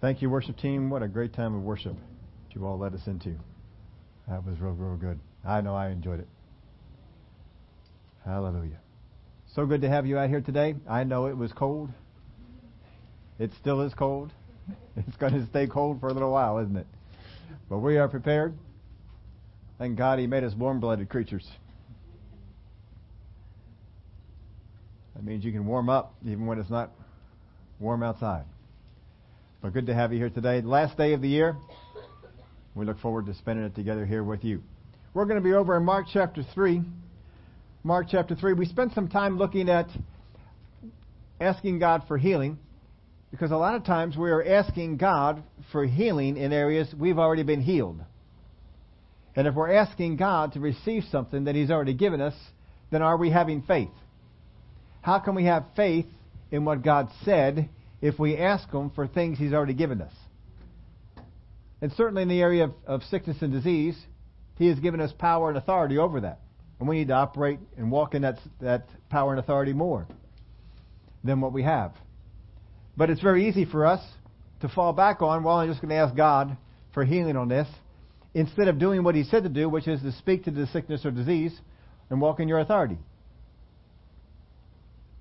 [0.00, 0.90] Thank you, worship team.
[0.90, 3.34] What a great time of worship that you all led us into.
[4.28, 5.18] That was real, real good.
[5.44, 6.28] I know I enjoyed it.
[8.24, 8.78] Hallelujah.
[9.54, 10.76] So good to have you out here today.
[10.88, 11.90] I know it was cold.
[13.40, 14.32] It still is cold.
[14.96, 16.86] It's going to stay cold for a little while, isn't it?
[17.70, 18.52] But we are prepared.
[19.78, 21.48] Thank God He made us warm blooded creatures.
[25.14, 26.90] That means you can warm up even when it's not
[27.78, 28.44] warm outside.
[29.60, 30.60] But good to have you here today.
[30.60, 31.56] Last day of the year.
[32.76, 34.62] We look forward to spending it together here with you.
[35.14, 36.80] We're going to be over in Mark chapter 3.
[37.82, 38.52] Mark chapter 3.
[38.52, 39.88] We spent some time looking at
[41.40, 42.56] asking God for healing
[43.32, 47.42] because a lot of times we are asking God for healing in areas we've already
[47.42, 48.00] been healed.
[49.34, 52.34] And if we're asking God to receive something that He's already given us,
[52.92, 53.90] then are we having faith?
[55.02, 56.06] How can we have faith
[56.52, 57.68] in what God said
[58.00, 60.12] if we ask Him for things He's already given us?
[61.80, 63.96] And certainly in the area of, of sickness and disease,
[64.56, 66.40] He has given us power and authority over that.
[66.78, 70.06] And we need to operate and walk in that, that power and authority more
[71.24, 71.92] than what we have.
[72.96, 74.00] But it's very easy for us
[74.60, 76.56] to fall back on, well, I'm just going to ask God
[76.94, 77.68] for healing on this,
[78.34, 81.04] instead of doing what He said to do, which is to speak to the sickness
[81.04, 81.56] or disease
[82.10, 82.98] and walk in your authority.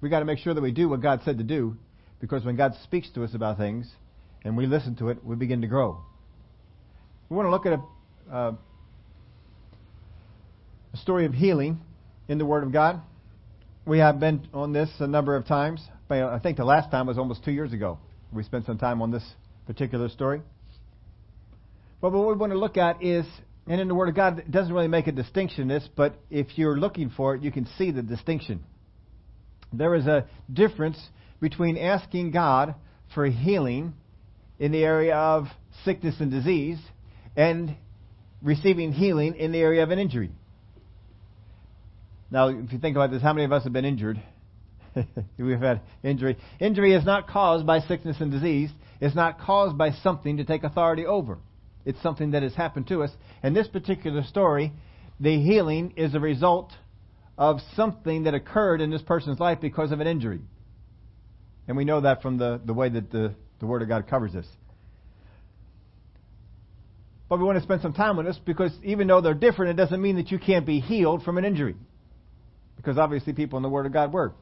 [0.02, 1.75] We've got to make sure that we do what God said to do,
[2.19, 3.89] because when God speaks to us about things
[4.43, 5.99] and we listen to it, we begin to grow.
[7.29, 8.53] We want to look at a, uh,
[10.93, 11.79] a story of healing
[12.27, 13.01] in the Word of God.
[13.85, 15.81] We have been on this a number of times.
[16.09, 17.99] I think the last time was almost two years ago.
[18.31, 19.23] We spent some time on this
[19.65, 20.41] particular story.
[22.02, 23.25] But what we want to look at is,
[23.67, 26.15] and in the Word of God, it doesn't really make a distinction in this, but
[26.29, 28.63] if you're looking for it, you can see the distinction.
[29.73, 30.97] There is a difference
[31.39, 32.75] between asking God
[33.13, 33.93] for healing
[34.59, 35.45] in the area of
[35.85, 36.80] sickness and disease
[37.35, 37.75] and
[38.41, 40.31] receiving healing in the area of an injury.
[42.30, 44.21] Now, if you think about this, how many of us have been injured?
[45.37, 46.37] We've had injury.
[46.59, 48.69] Injury is not caused by sickness and disease.
[48.99, 51.37] It's not caused by something to take authority over.
[51.86, 53.11] It's something that has happened to us.
[53.43, 54.73] In this particular story,
[55.19, 56.71] the healing is a result
[57.37, 60.42] of something that occurred in this person's life because of an injury.
[61.67, 64.33] And we know that from the, the way that the, the Word of God covers
[64.33, 64.48] this.
[67.30, 69.82] But we want to spend some time on this because even though they're different, it
[69.82, 71.76] doesn't mean that you can't be healed from an injury.
[72.78, 74.33] Because obviously people in the Word of God were.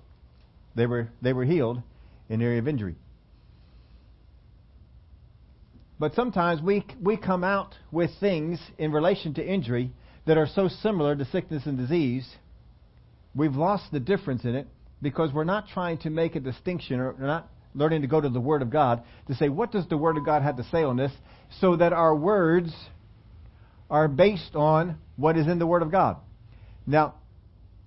[0.76, 1.82] They were, they were healed
[2.30, 2.96] in the area of injury.
[5.98, 9.92] But sometimes we, we come out with things in relation to injury
[10.28, 12.28] that are so similar to sickness and disease
[13.36, 14.68] we've lost the difference in it
[15.02, 18.30] because we're not trying to make a distinction or we're not learning to go to
[18.30, 20.84] the Word of God to say, what does the Word of God have to say
[20.84, 21.12] on this?
[21.60, 22.74] So that our words
[23.90, 26.18] are based on what is in the Word of God.
[26.88, 27.16] Now,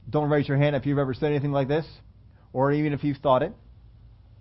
[0.08, 1.86] don't raise your hand if you've ever said anything like this,
[2.52, 3.52] or even if you've thought it.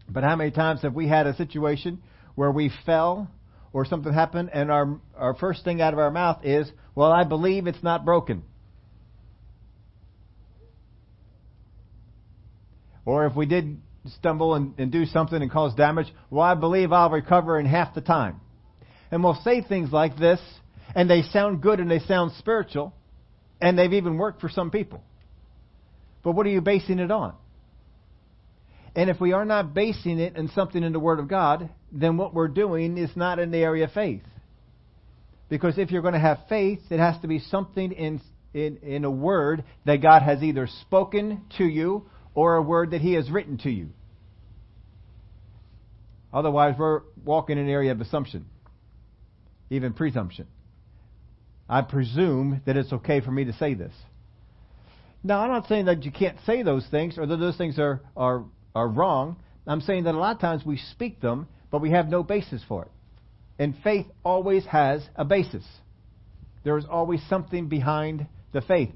[0.10, 2.02] But how many times have we had a situation
[2.36, 3.30] where we fell
[3.74, 7.24] or something happened and our, our first thing out of our mouth is, well, I
[7.24, 8.44] believe it's not broken.
[13.08, 13.78] Or if we did
[14.18, 17.96] stumble and, and do something and cause damage, well, I believe I'll recover in half
[17.96, 18.42] the time.
[19.12, 20.42] And we'll say things like this,
[20.94, 22.94] and they sound good and they sound spiritual,
[23.62, 25.02] and they've even worked for some people.
[26.22, 27.34] But what are you basing it on?
[28.94, 32.18] And if we are not basing it in something in the Word of God, then
[32.18, 34.24] what we're doing is not in the area of faith.
[35.48, 38.20] Because if you're going to have faith, it has to be something in,
[38.54, 43.02] in, in a word that God has either spoken to you or a word that
[43.02, 43.90] He has written to you.
[46.32, 48.46] Otherwise, we're walking in an area of assumption,
[49.72, 50.46] even presumption.
[51.68, 53.94] I presume that it's okay for me to say this.
[55.24, 58.02] Now, I'm not saying that you can't say those things or that those things are,
[58.16, 58.44] are,
[58.76, 59.38] are wrong.
[59.66, 62.62] I'm saying that a lot of times we speak them, but we have no basis
[62.68, 62.92] for it.
[63.58, 65.66] And faith always has a basis.
[66.64, 68.90] There is always something behind the faith.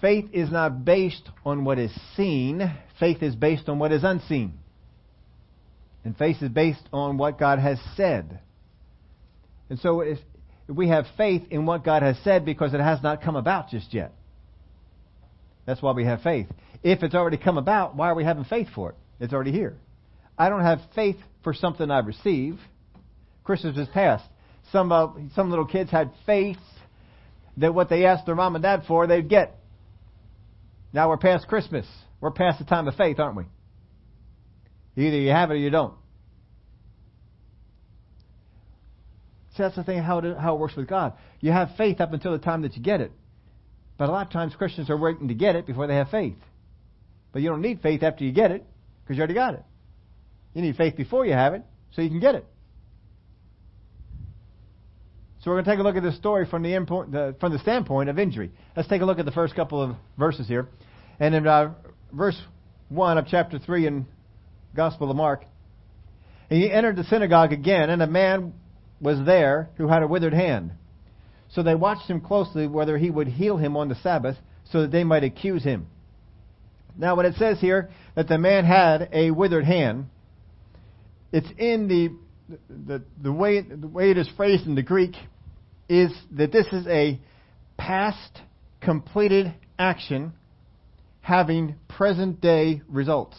[0.00, 4.54] Faith is not based on what is seen, faith is based on what is unseen.
[6.04, 8.40] And faith is based on what God has said.
[9.68, 10.18] And so if
[10.66, 13.92] we have faith in what God has said because it has not come about just
[13.92, 14.12] yet.
[15.66, 16.46] That's why we have faith.
[16.82, 18.96] If it's already come about, why are we having faith for it?
[19.20, 19.76] It's already here.
[20.38, 22.58] I don't have faith for something I receive.
[23.44, 24.24] Christmas is past.
[24.72, 26.56] Some uh, some little kids had faith
[27.58, 29.59] that what they asked their mom and dad for, they'd get.
[30.92, 31.86] Now we're past Christmas.
[32.20, 33.44] We're past the time of faith, aren't we?
[34.96, 35.94] Either you have it or you don't.
[39.56, 41.14] See, that's the thing how it, how it works with God.
[41.40, 43.12] You have faith up until the time that you get it.
[43.98, 46.38] But a lot of times Christians are waiting to get it before they have faith.
[47.32, 48.64] But you don't need faith after you get it
[49.02, 49.64] because you already got it.
[50.54, 52.46] You need faith before you have it so you can get it.
[55.42, 56.70] So we're going to take a look at this story from the,
[57.10, 58.50] the, from the standpoint of injury.
[58.76, 60.68] Let's take a look at the first couple of verses here.
[61.18, 61.72] And in uh,
[62.12, 62.38] verse
[62.90, 64.06] 1 of chapter 3 in
[64.76, 65.46] Gospel of Mark,
[66.50, 68.52] he entered the synagogue again, and a man
[69.00, 70.72] was there who had a withered hand.
[71.48, 74.36] So they watched him closely whether he would heal him on the Sabbath,
[74.70, 75.86] so that they might accuse him.
[76.98, 80.06] Now, when it says here that the man had a withered hand,
[81.32, 82.10] it's in the
[82.68, 85.14] the, the way the way it is phrased in the Greek
[85.88, 87.20] is that this is a
[87.76, 88.40] past
[88.80, 90.32] completed action
[91.20, 93.36] having present day results.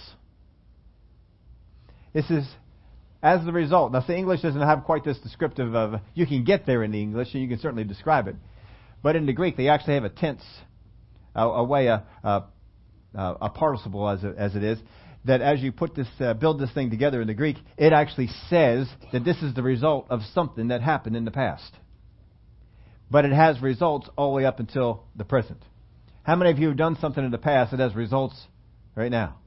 [2.14, 2.48] This is
[3.24, 3.92] as the result.
[3.92, 7.02] Now, the English doesn't have quite this descriptive of, you can get there in the
[7.02, 8.36] English and you can certainly describe it.
[9.04, 10.44] But in the Greek, they actually have a tense,
[11.36, 12.44] a, a way, a, a,
[13.14, 14.80] a participle as as it is,
[15.26, 18.30] that as you put this, uh, build this thing together in the Greek, it actually
[18.50, 21.72] says that this is the result of something that happened in the past.
[23.10, 25.62] But it has results all the way up until the present.
[26.24, 28.36] How many of you have done something in the past that has results
[28.96, 29.38] right now?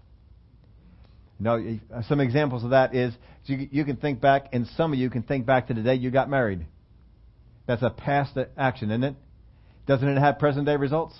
[1.41, 3.13] You some examples of that is
[3.47, 5.95] you, you can think back, and some of you can think back to the day
[5.95, 6.65] you got married.
[7.67, 9.15] That's a past action, isn't it?
[9.87, 11.19] Doesn't it have present day results?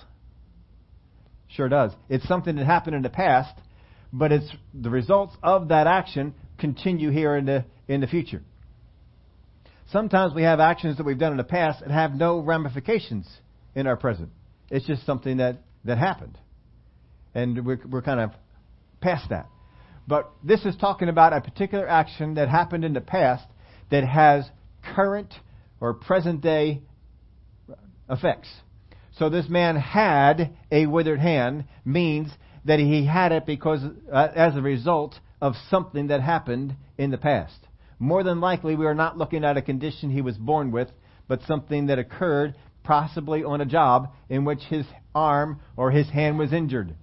[1.49, 1.91] Sure does.
[2.09, 3.55] It's something that happened in the past
[4.17, 8.41] but it's the results of that action continue here in the in the future.
[9.91, 13.27] Sometimes we have actions that we've done in the past and have no ramifications
[13.75, 14.29] in our present.
[14.71, 16.37] It's just something that, that happened.
[17.35, 18.31] And we're, we're kind of
[18.99, 19.47] past that.
[20.07, 23.45] But this is talking about a particular action that happened in the past
[23.91, 24.49] that has
[24.95, 25.33] current
[25.79, 26.81] or present day
[28.09, 28.47] effects.
[29.17, 32.31] So this man had a withered hand means
[32.65, 33.81] that he had it because
[34.11, 37.67] uh, as a result of something that happened in the past.
[37.99, 40.89] More than likely, we are not looking at a condition he was born with,
[41.27, 46.37] but something that occurred possibly on a job in which his arm or his hand
[46.37, 46.95] was injured,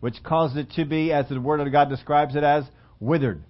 [0.00, 2.64] which caused it to be, as the Word of God describes it, as
[2.98, 3.42] withered.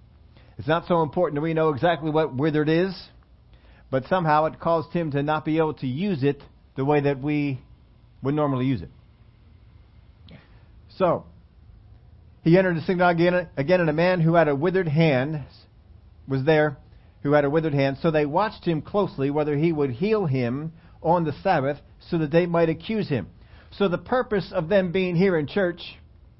[0.57, 2.93] It's not so important that we know exactly what withered is,
[3.89, 6.41] but somehow it caused him to not be able to use it
[6.75, 7.61] the way that we
[8.21, 8.89] would normally use it.
[10.97, 11.25] So,
[12.43, 15.43] he entered the synagogue again, again, and a man who had a withered hand
[16.27, 16.77] was there,
[17.23, 17.97] who had a withered hand.
[18.01, 20.73] So they watched him closely whether he would heal him
[21.03, 21.77] on the Sabbath
[22.09, 23.27] so that they might accuse him.
[23.71, 25.81] So the purpose of them being here in church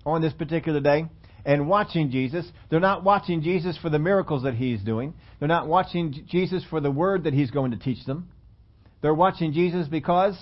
[0.06, 1.06] on this particular day
[1.46, 5.14] and watching Jesus, they're not watching Jesus for the miracles that he's doing.
[5.40, 8.30] They're not watching Jesus for the word that he's going to teach them.
[9.02, 10.38] They're watching Jesus because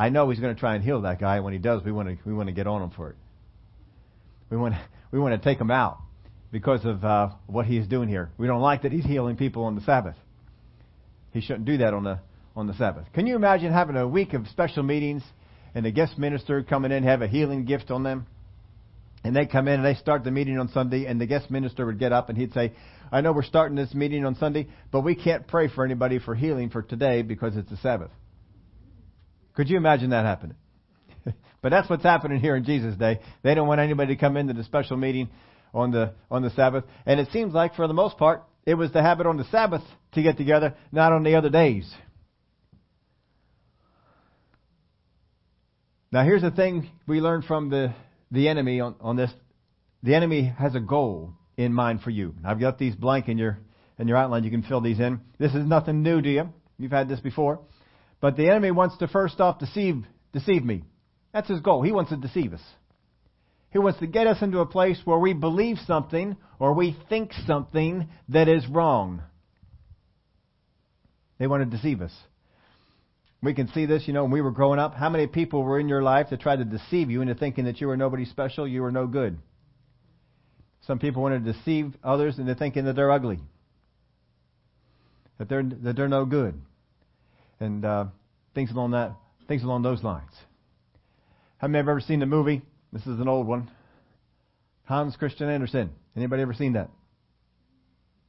[0.00, 1.40] I know he's going to try and heal that guy.
[1.40, 3.16] When he does, we want to we want to get on him for it.
[4.48, 4.74] We want
[5.12, 5.98] we want to take him out
[6.50, 8.30] because of uh, what he's doing here.
[8.38, 10.16] We don't like that he's healing people on the Sabbath.
[11.34, 12.18] He shouldn't do that on the
[12.56, 13.12] on the Sabbath.
[13.12, 15.22] Can you imagine having a week of special meetings
[15.74, 18.26] and the guest minister coming in have a healing gift on them?
[19.22, 21.84] And they come in and they start the meeting on Sunday, and the guest minister
[21.84, 22.72] would get up and he'd say,
[23.12, 26.34] I know we're starting this meeting on Sunday, but we can't pray for anybody for
[26.34, 28.10] healing for today because it's the Sabbath.
[29.60, 30.56] Could you imagine that happening?
[31.60, 33.20] but that's what's happening here in Jesus' day.
[33.42, 35.28] They don't want anybody to come into the special meeting
[35.74, 36.84] on the on the Sabbath.
[37.04, 39.82] And it seems like for the most part it was the habit on the Sabbath
[40.12, 41.94] to get together, not on the other days.
[46.10, 47.92] Now here's the thing we learned from the,
[48.30, 49.30] the enemy on, on this.
[50.02, 52.34] The enemy has a goal in mind for you.
[52.46, 53.58] I've got these blank in your
[53.98, 54.42] in your outline.
[54.42, 55.20] You can fill these in.
[55.38, 56.48] This is nothing new to you.
[56.78, 57.60] You've had this before.
[58.20, 60.84] But the enemy wants to first off deceive, deceive me.
[61.32, 61.82] That's his goal.
[61.82, 62.62] He wants to deceive us.
[63.70, 67.32] He wants to get us into a place where we believe something or we think
[67.46, 69.22] something that is wrong.
[71.38, 72.12] They want to deceive us.
[73.42, 74.94] We can see this, you know, when we were growing up.
[74.94, 77.80] How many people were in your life that tried to deceive you into thinking that
[77.80, 79.38] you were nobody special, you were no good?
[80.86, 83.38] Some people want to deceive others into thinking that they're ugly,
[85.38, 86.60] that they're, that they're no good
[87.60, 88.06] and uh,
[88.54, 89.12] things along that,
[89.46, 90.32] things along those lines.
[91.58, 92.62] Have ever seen the movie?
[92.92, 93.70] This is an old one.
[94.84, 95.90] Hans Christian Andersen.
[96.16, 96.90] Anybody ever seen that?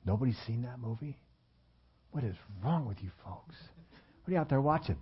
[0.05, 1.17] Nobody's seen that movie?
[2.11, 3.55] What is wrong with you folks?
[4.23, 4.97] What are you out there watching?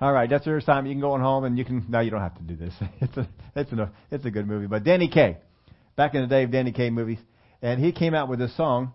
[0.00, 0.86] All right, that's your time.
[0.86, 1.86] You can go on home and you can.
[1.88, 2.74] No, you don't have to do this.
[3.00, 4.66] It's a it's a it's a good movie.
[4.66, 5.38] But Danny Kaye,
[5.94, 7.18] back in the day of Danny Kaye movies,
[7.62, 8.92] and he came out with a song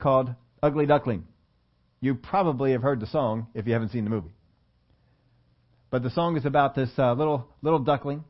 [0.00, 0.30] called
[0.62, 1.24] Ugly Duckling.
[2.00, 4.32] You probably have heard the song if you haven't seen the movie.
[5.90, 8.24] But the song is about this uh, little little duckling,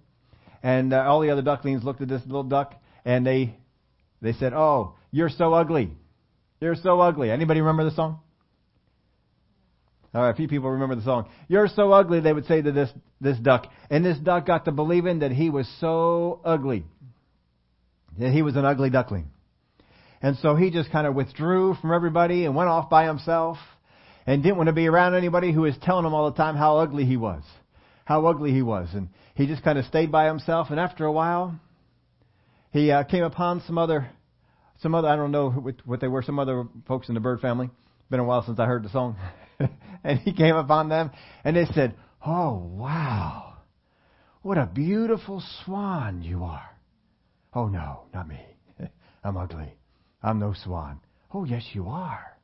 [0.63, 3.57] and uh, all the other ducklings looked at this little duck and they
[4.23, 5.91] they said, "Oh, you're so ugly.
[6.61, 8.21] You're so ugly." Anybody remember the song?
[10.15, 11.29] All right, a few people remember the song.
[11.49, 14.73] You're so ugly, they would say to this this duck, and this duck got to
[14.73, 16.85] believing that he was so ugly,
[18.19, 19.31] that he was an ugly duckling.
[20.23, 23.59] And so he just kind of withdrew from everybody and went off by himself
[24.27, 26.79] and didn't want to be around anybody who was telling him all the time how
[26.79, 27.43] ugly he was.
[28.05, 28.89] How ugly he was.
[28.93, 30.69] And he just kind of stayed by himself.
[30.71, 31.59] And after a while,
[32.73, 34.11] he uh, came upon some other,
[34.81, 37.71] some other, I don't know what they were, some other folks in the bird family.
[38.11, 39.17] Been a while since I heard the song.
[40.05, 41.11] and he came upon them
[41.45, 41.95] and they said,
[42.27, 43.59] Oh, wow.
[44.43, 46.69] What a beautiful swan you are.
[47.55, 48.41] Oh, no, not me.
[49.25, 49.78] I'm ugly.
[50.23, 51.01] I'm no swan.
[51.33, 52.37] Oh, yes, you are.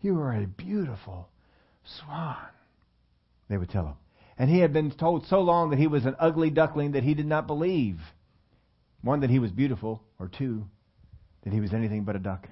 [0.00, 1.28] You are a beautiful
[1.84, 2.36] swan,
[3.48, 3.94] they would tell him.
[4.38, 7.14] And he had been told so long that he was an ugly duckling that he
[7.14, 7.98] did not believe.
[9.02, 10.66] One, that he was beautiful, or two,
[11.44, 12.48] that he was anything but a duck.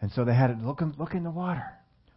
[0.00, 1.64] And so they had it look, look in the water.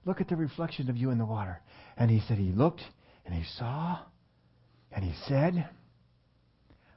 [0.05, 1.59] Look at the reflection of you in the water.
[1.97, 2.81] And he said he looked
[3.25, 3.99] and he saw
[4.91, 5.67] and he said,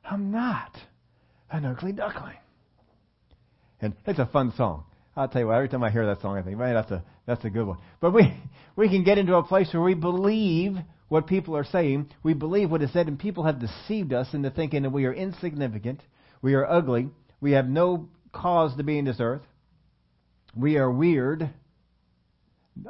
[0.04, 0.76] I'm not
[1.50, 2.36] an ugly duckling.
[3.80, 4.84] And it's a fun song.
[5.16, 7.04] I'll tell you what, every time I hear that song, I think, man, that's a,
[7.26, 7.78] that's a good one.
[8.00, 8.34] But we,
[8.76, 10.76] we can get into a place where we believe
[11.08, 12.10] what people are saying.
[12.22, 15.12] We believe what is said, and people have deceived us into thinking that we are
[15.12, 16.00] insignificant,
[16.42, 19.42] we are ugly, we have no cause to be in this earth,
[20.56, 21.50] we are weird,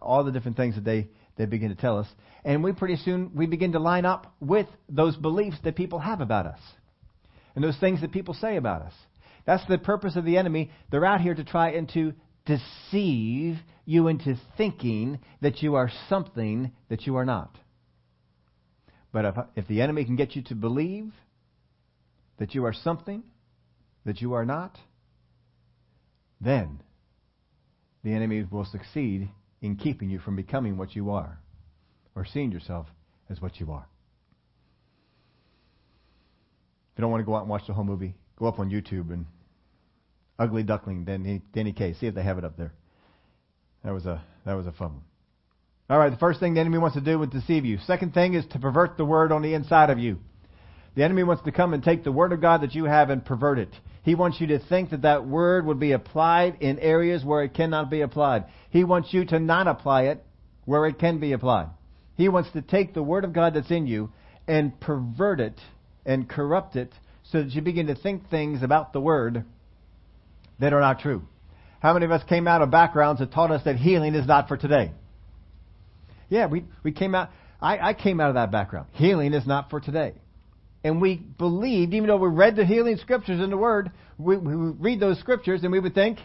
[0.00, 2.06] all the different things that they, they begin to tell us.
[2.44, 6.20] And we pretty soon, we begin to line up with those beliefs that people have
[6.20, 6.60] about us.
[7.54, 8.92] And those things that people say about us.
[9.46, 10.70] That's the purpose of the enemy.
[10.90, 12.14] They're out here to try and to
[12.46, 17.58] deceive you into thinking that you are something that you are not.
[19.12, 21.12] But if, if the enemy can get you to believe
[22.38, 23.22] that you are something
[24.04, 24.76] that you are not,
[26.40, 26.82] then
[28.02, 29.30] the enemy will succeed
[29.62, 31.38] in keeping you from becoming what you are
[32.14, 32.86] or seeing yourself
[33.30, 33.86] as what you are.
[36.92, 38.70] If you don't want to go out and watch the whole movie, go up on
[38.70, 39.26] YouTube and
[40.38, 41.94] Ugly Duckling, Danny, Danny Kaye.
[41.94, 42.72] See if they have it up there.
[43.84, 45.02] That was a that was a fun one.
[45.90, 47.78] All right, the first thing the enemy wants to do is deceive you.
[47.86, 50.18] Second thing is to pervert the word on the inside of you.
[50.94, 53.24] The enemy wants to come and take the word of God that you have and
[53.24, 53.74] pervert it.
[54.02, 57.52] He wants you to think that that word would be applied in areas where it
[57.52, 58.44] cannot be applied.
[58.70, 60.24] He wants you to not apply it
[60.64, 61.68] where it can be applied.
[62.16, 64.12] He wants to take the word of God that's in you
[64.46, 65.60] and pervert it
[66.06, 66.92] and corrupt it
[67.24, 69.44] so that you begin to think things about the word
[70.58, 71.22] that are not true.
[71.80, 74.48] How many of us came out of backgrounds that taught us that healing is not
[74.48, 74.92] for today?
[76.28, 77.30] Yeah, we, we came out,
[77.60, 78.88] I, I came out of that background.
[78.92, 80.14] Healing is not for today.
[80.82, 84.54] And we believed, even though we read the healing scriptures in the Word, we, we
[84.54, 86.18] read those scriptures and we would think,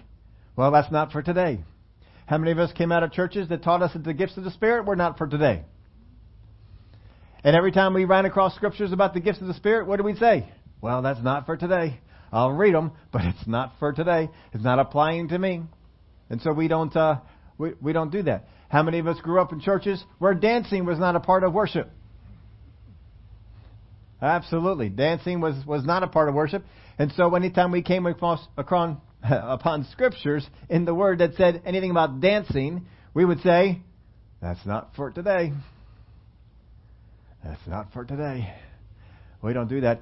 [0.55, 1.59] well, that's not for today.
[2.25, 4.43] How many of us came out of churches that taught us that the gifts of
[4.43, 5.63] the Spirit were not for today?
[7.43, 10.03] And every time we ran across scriptures about the gifts of the Spirit, what do
[10.03, 10.47] we say?
[10.81, 11.99] Well, that's not for today.
[12.31, 14.29] I'll read them, but it's not for today.
[14.53, 15.63] It's not applying to me.
[16.29, 17.19] And so we don't, uh,
[17.57, 18.47] we, we don't do that.
[18.69, 21.53] How many of us grew up in churches where dancing was not a part of
[21.53, 21.89] worship?
[24.21, 24.89] Absolutely.
[24.89, 26.63] Dancing was, was not a part of worship.
[26.97, 28.45] And so anytime we came across,
[29.23, 33.81] upon scriptures in the Word that said anything about dancing, we would say,
[34.41, 35.51] that's not for today.
[37.43, 38.53] That's not for today.
[39.41, 40.01] We don't do that.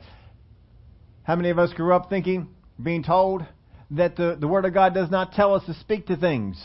[1.27, 2.47] How many of us grew up thinking,
[2.81, 3.45] being told,
[3.91, 6.57] that the, the Word of God does not tell us to speak to things?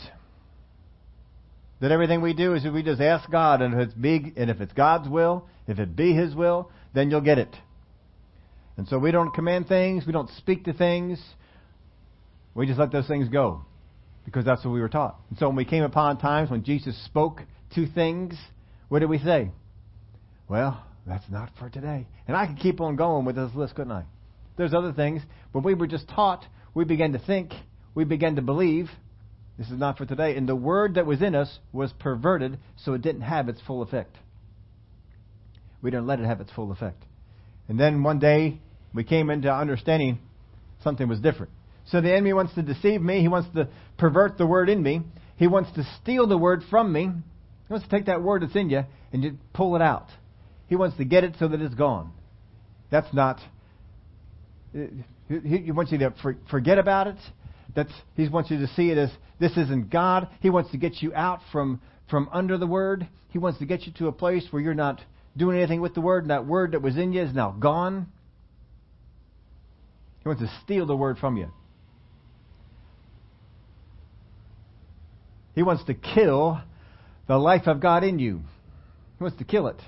[1.81, 4.49] That everything we do is if we just ask God, and if it's big, and
[4.49, 7.53] if it's God's will, if it be His will, then you'll get it.
[8.77, 11.21] And so we don't command things, we don't speak to things,
[12.55, 13.65] we just let those things go
[14.23, 15.19] because that's what we were taught.
[15.29, 17.41] And so when we came upon times when Jesus spoke
[17.75, 18.33] to things,
[18.87, 19.51] what did we say?
[20.47, 22.07] Well, that's not for today.
[22.29, 24.05] And I could keep on going with this list, couldn't I?
[24.55, 25.21] There's other things.
[25.51, 27.53] but we were just taught, we began to think,
[27.95, 28.89] we began to believe.
[29.57, 30.35] This is not for today.
[30.35, 33.81] And the word that was in us was perverted so it didn't have its full
[33.81, 34.17] effect.
[35.81, 37.03] We didn't let it have its full effect.
[37.67, 38.59] And then one day
[38.93, 40.19] we came into understanding
[40.83, 41.51] something was different.
[41.85, 43.21] So the enemy wants to deceive me.
[43.21, 43.67] He wants to
[43.97, 45.01] pervert the word in me.
[45.35, 47.01] He wants to steal the word from me.
[47.01, 50.07] He wants to take that word that's in you and just pull it out.
[50.67, 52.11] He wants to get it so that it's gone.
[52.89, 53.39] That's not
[55.27, 56.13] he wants you to
[56.49, 57.17] forget about it.
[57.75, 60.27] That's, he wants you to see it as this isn't God.
[60.41, 63.07] He wants to get you out from, from under the Word.
[63.29, 65.01] He wants to get you to a place where you're not
[65.35, 68.07] doing anything with the Word, and that Word that was in you is now gone.
[70.21, 71.51] He wants to steal the Word from you.
[75.55, 76.61] He wants to kill
[77.27, 78.41] the life of God in you.
[79.17, 79.81] He wants to kill it.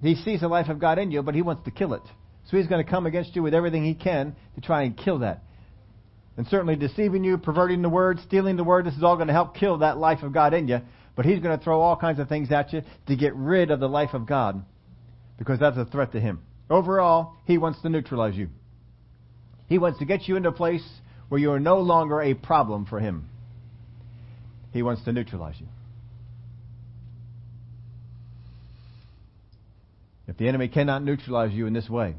[0.00, 2.02] He sees the life of God in you, but he wants to kill it.
[2.50, 5.20] So he's going to come against you with everything he can to try and kill
[5.20, 5.42] that.
[6.36, 9.34] And certainly deceiving you, perverting the word, stealing the word, this is all going to
[9.34, 10.80] help kill that life of God in you.
[11.14, 13.80] But he's going to throw all kinds of things at you to get rid of
[13.80, 14.64] the life of God
[15.38, 16.40] because that's a threat to him.
[16.70, 18.48] Overall, he wants to neutralize you.
[19.68, 20.86] He wants to get you into a place
[21.28, 23.28] where you are no longer a problem for him.
[24.72, 25.66] He wants to neutralize you.
[30.28, 32.14] If the enemy cannot neutralize you in this way,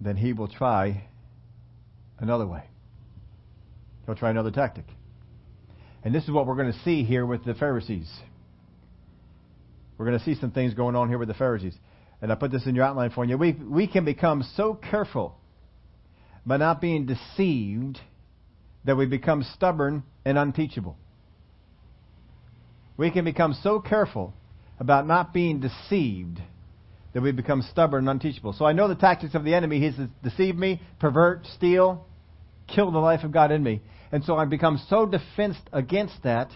[0.00, 1.04] then he will try
[2.18, 2.64] another way.
[4.06, 4.86] He'll try another tactic.
[6.04, 8.08] And this is what we're going to see here with the Pharisees.
[9.96, 11.74] We're going to see some things going on here with the Pharisees.
[12.22, 13.36] And I put this in your outline for you.
[13.36, 15.36] We, we can become so careful
[16.46, 17.98] by not being deceived
[18.84, 20.96] that we become stubborn and unteachable.
[22.96, 24.34] We can become so careful
[24.80, 26.40] about not being deceived
[27.12, 28.52] that we become stubborn and unteachable.
[28.52, 29.80] So I know the tactics of the enemy.
[29.80, 32.06] He's to deceive me, pervert, steal,
[32.66, 33.80] kill the life of God in me.
[34.12, 36.50] And so I become so defensed against that.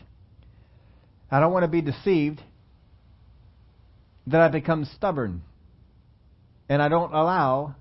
[1.31, 2.41] I don't want to be deceived
[4.27, 5.43] that I become stubborn.
[6.69, 7.75] And I don't allow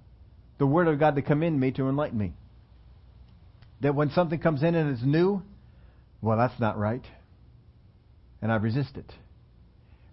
[0.58, 2.34] the Word of God to come in me to enlighten me.
[3.82, 5.42] That when something comes in and it's new,
[6.22, 7.04] well, that's not right.
[8.42, 9.12] And I resist it.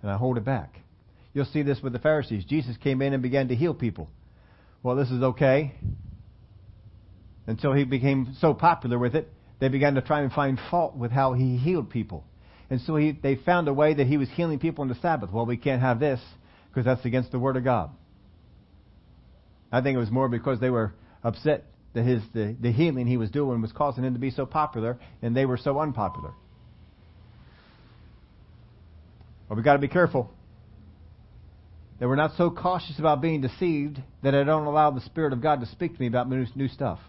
[0.02, 0.74] And I hold it back.
[1.38, 2.44] You'll see this with the Pharisees.
[2.46, 4.10] Jesus came in and began to heal people.
[4.82, 5.72] Well, this is okay.
[7.46, 11.12] Until he became so popular with it, they began to try and find fault with
[11.12, 12.24] how he healed people.
[12.70, 15.30] And so he, they found a way that he was healing people on the Sabbath.
[15.30, 16.18] Well, we can't have this
[16.70, 17.90] because that's against the Word of God.
[19.70, 23.16] I think it was more because they were upset that his the, the healing he
[23.16, 26.32] was doing was causing him to be so popular, and they were so unpopular.
[29.48, 30.32] Well, we've got to be careful
[31.98, 35.40] that we're not so cautious about being deceived that I don't allow the Spirit of
[35.40, 37.00] God to speak to me about new, new stuff.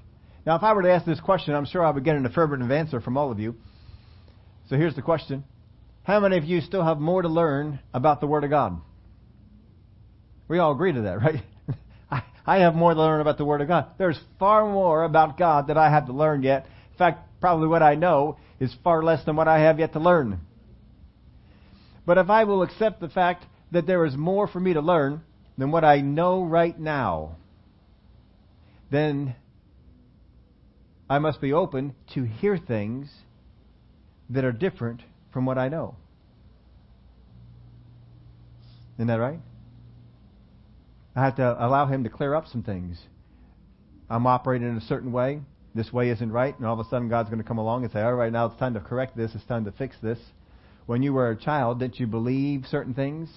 [0.45, 2.71] Now, if I were to ask this question, I'm sure I would get an affirmative
[2.71, 3.56] answer from all of you.
[4.69, 5.43] So here's the question
[6.04, 8.82] How many of you still have more to learn about the Word of God?
[10.47, 11.43] We all agree to that, right?
[12.49, 13.89] I have more to learn about the Word of God.
[13.99, 16.65] There's far more about God that I have to learn yet.
[16.91, 19.99] In fact, probably what I know is far less than what I have yet to
[19.99, 20.39] learn.
[22.08, 25.21] But if I will accept the fact that there is more for me to learn
[25.58, 27.38] than what I know right now,
[28.91, 29.36] then
[31.10, 33.10] I must be open to hear things
[34.29, 35.01] that are different
[35.34, 35.95] from what I know.
[38.97, 39.39] Isn't that right?
[41.15, 42.99] I have to allow Him to clear up some things.
[44.10, 45.41] I'm operating in a certain way.
[45.75, 46.58] This way isn't right.
[46.58, 48.47] And all of a sudden, God's going to come along and say, All right, now
[48.47, 49.32] it's time to correct this.
[49.36, 50.19] It's time to fix this.
[50.86, 53.29] When you were a child, didn't you believe certain things?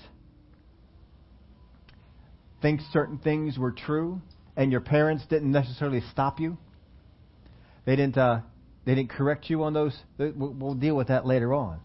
[2.62, 4.22] Think certain things were true,
[4.56, 6.56] and your parents didn't necessarily stop you.
[7.84, 8.16] They didn't.
[8.16, 8.40] Uh,
[8.84, 9.96] they didn't correct you on those.
[10.18, 11.80] We'll deal with that later on.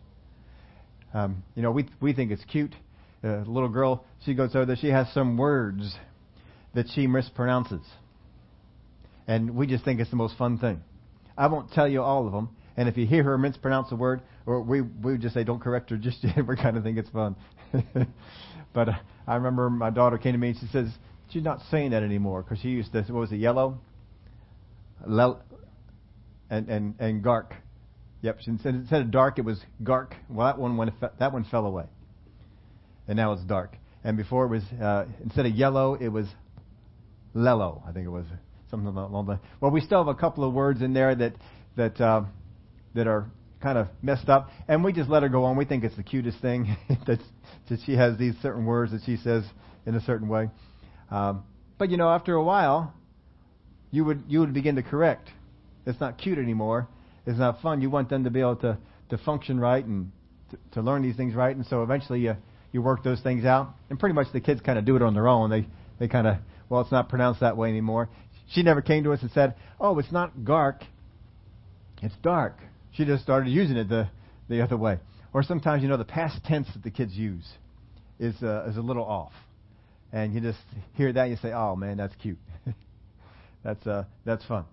[1.13, 2.73] Um, you know, we we think it's cute.
[3.23, 4.75] A little girl, she goes over there.
[4.75, 5.95] She has some words
[6.75, 7.83] that she mispronounces,
[9.27, 10.81] and we just think it's the most fun thing.
[11.37, 12.49] I won't tell you all of them.
[12.77, 15.89] And if you hear her mispronounce a word, or we we just say don't correct
[15.89, 17.35] her just yet, we kind of think it's fun.
[18.73, 18.93] but uh,
[19.27, 20.87] I remember my daughter came to me and she says,
[21.29, 23.79] she's not saying that anymore because she used to, what was it, yellow?
[25.05, 25.43] Lel,
[26.49, 27.53] and, and, and gark.
[28.21, 30.15] Yep, instead, instead of dark, it was gark.
[30.29, 31.85] Well, that one, went, that one fell away.
[33.07, 33.75] And now it's dark.
[34.03, 36.27] And before it was, uh, instead of yellow, it was
[37.35, 38.25] lello, I think it was.
[38.71, 39.39] Something along that.
[39.61, 41.33] Well, we still have a couple of words in there that,
[41.75, 42.23] that, uh,
[42.95, 43.29] that are
[43.62, 45.58] kind of messed up, and we just let her go on.
[45.58, 47.20] We think it's the cutest thing that,
[47.70, 49.43] that she has these certain words that she says
[49.86, 50.50] in a certain way.
[51.10, 51.43] Um,
[51.78, 52.93] but you know, after a while,
[53.91, 55.30] you would you would begin to correct.
[55.86, 56.88] It's not cute anymore.
[57.26, 57.82] It's not fun.
[57.82, 58.78] You want them to be able to
[59.10, 60.12] to function right and
[60.52, 61.56] to, to learn these things right.
[61.56, 62.36] And so eventually you
[62.72, 63.74] you work those things out.
[63.89, 65.50] And pretty much the kids kind of do it on their own.
[65.50, 65.67] They
[66.00, 66.38] they kind of
[66.70, 68.10] well, it's not pronounced that way anymore.
[68.52, 70.84] She never came to us and said, "Oh, it's not gark.
[72.02, 72.58] It's dark."
[72.97, 74.10] She just started using it the,
[74.49, 74.97] the other way.
[75.31, 77.47] Or sometimes, you know, the past tense that the kids use
[78.19, 79.33] is, uh, is a little off.
[80.12, 80.57] And you just
[80.93, 82.39] hear that and you say, oh, man, that's cute.
[83.63, 84.65] that's, uh, that's fun.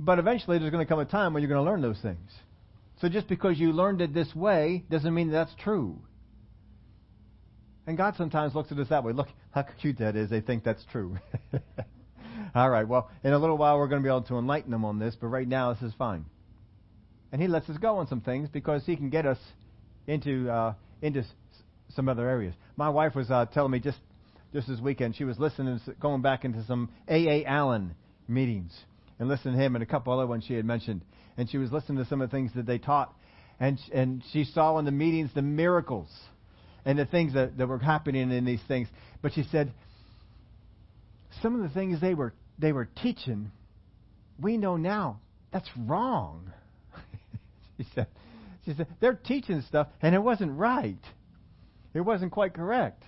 [0.00, 2.30] But eventually there's going to come a time when you're going to learn those things.
[3.00, 5.98] So just because you learned it this way doesn't mean that's true.
[7.86, 9.12] And God sometimes looks at us that way.
[9.12, 10.30] Look how cute that is.
[10.30, 11.16] They think that's true.
[12.54, 12.88] All right.
[12.88, 15.14] Well, in a little while we're going to be able to enlighten them on this,
[15.20, 16.24] but right now this is fine.
[17.32, 19.38] And He lets us go on some things because He can get us
[20.06, 21.24] into uh, into
[21.94, 22.54] some other areas.
[22.76, 23.98] My wife was uh, telling me just
[24.52, 27.42] just this weekend she was listening, going back into some A.
[27.42, 27.44] A.
[27.44, 27.94] Allen
[28.26, 28.76] meetings
[29.18, 31.02] and listening to him and a couple other ones she had mentioned,
[31.36, 33.14] and she was listening to some of the things that they taught,
[33.58, 36.08] and and she saw in the meetings the miracles
[36.84, 38.88] and the things that, that were happening in these things.
[39.22, 39.72] But she said
[41.42, 43.52] some of the things they were they were teaching,
[44.40, 45.20] we know now
[45.52, 46.52] that's wrong.
[47.84, 48.06] she said
[48.64, 51.02] she said they're teaching stuff and it wasn't right.
[51.94, 53.02] It wasn't quite correct.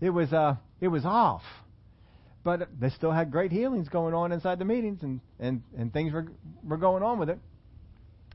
[0.00, 1.42] It was uh it was off.
[2.44, 6.12] But they still had great healings going on inside the meetings and, and, and things
[6.12, 6.26] were
[6.62, 7.38] were going on with it.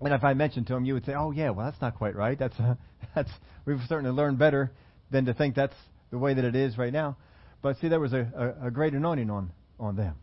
[0.01, 2.15] And if I mentioned to them, you would say, "Oh yeah, well that's not quite
[2.15, 2.38] right.
[2.38, 2.75] That's uh,
[3.15, 3.32] that's
[3.65, 4.71] we've certainly learned better
[5.12, 5.75] than to think that's
[6.12, 7.15] the way that it is right now."
[7.62, 10.15] But see, there was a, a, a great anointing on on them.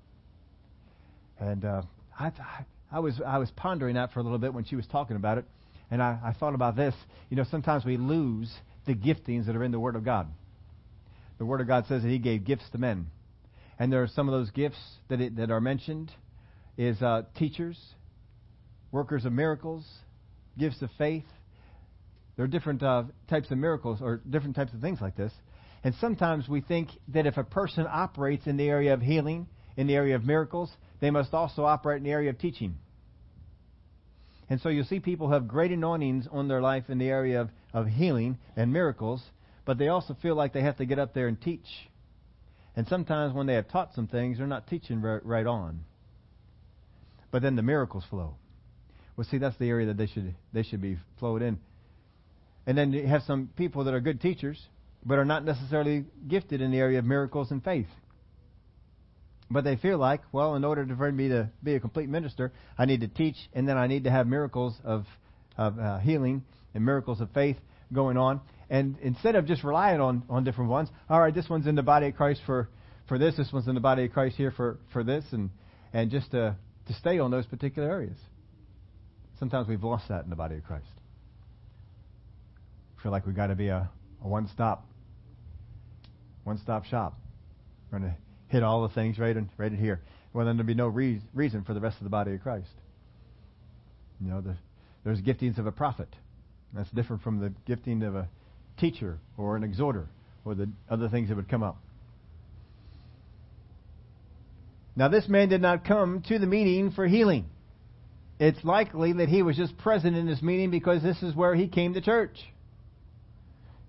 [1.39, 1.83] And uh,
[2.19, 4.87] I, I I was I was pondering that for a little bit when she was
[4.87, 5.45] talking about it,
[5.91, 6.95] and I, I thought about this.
[7.29, 8.53] You know, sometimes we lose
[8.87, 10.29] the giftings that are in the Word of God.
[11.39, 13.07] The Word of God says that He gave gifts to men,
[13.79, 16.13] and there are some of those gifts that it, that are mentioned
[16.77, 17.79] is uh, teachers,
[18.93, 19.85] workers of miracles,
[20.59, 21.25] gifts of faith.
[22.37, 25.33] There are different uh, types of miracles or different types of things like this.
[25.83, 29.87] And sometimes we think that if a person operates in the area of healing, in
[29.87, 32.77] the area of miracles, they must also operate in the area of teaching.
[34.51, 37.51] And so you'll see people have great anointings on their life in the area of,
[37.73, 39.23] of healing and miracles,
[39.65, 41.89] but they also feel like they have to get up there and teach.
[42.75, 45.85] And sometimes when they have taught some things, they're not teaching right, right on.
[47.31, 48.35] But then the miracles flow.
[49.17, 51.59] Well, see, that's the area that they should they should be flowed in.
[52.67, 54.61] And then you have some people that are good teachers,
[55.05, 57.87] but are not necessarily gifted in the area of miracles and faith.
[59.51, 62.85] But they feel like, well, in order for me to be a complete minister, I
[62.85, 65.07] need to teach, and then I need to have miracles of,
[65.57, 67.57] of uh, healing and miracles of faith
[67.93, 68.41] going on.
[68.69, 71.83] And instead of just relying on, on different ones, all right, this one's in the
[71.83, 72.69] body of Christ for,
[73.09, 75.51] for this, this one's in the body of Christ here for, for this, and,
[75.93, 76.55] and just to,
[76.87, 78.17] to stay on those particular areas.
[79.41, 80.87] Sometimes we've lost that in the body of Christ.
[83.03, 83.91] feel like we've got to be a,
[84.23, 84.87] a one stop
[86.45, 87.19] one stop shop.
[87.91, 88.17] We're going to
[88.51, 90.01] hit all the things right in, right in here.
[90.33, 92.71] Well, then there'd be no re- reason for the rest of the body of Christ.
[94.21, 94.57] You know, the,
[95.05, 96.15] there's giftings of a prophet.
[96.73, 98.29] That's different from the gifting of a
[98.79, 100.09] teacher or an exhorter
[100.45, 101.79] or the other things that would come up.
[104.97, 107.47] Now, this man did not come to the meeting for healing.
[108.39, 111.69] It's likely that he was just present in this meeting because this is where he
[111.69, 112.37] came to church.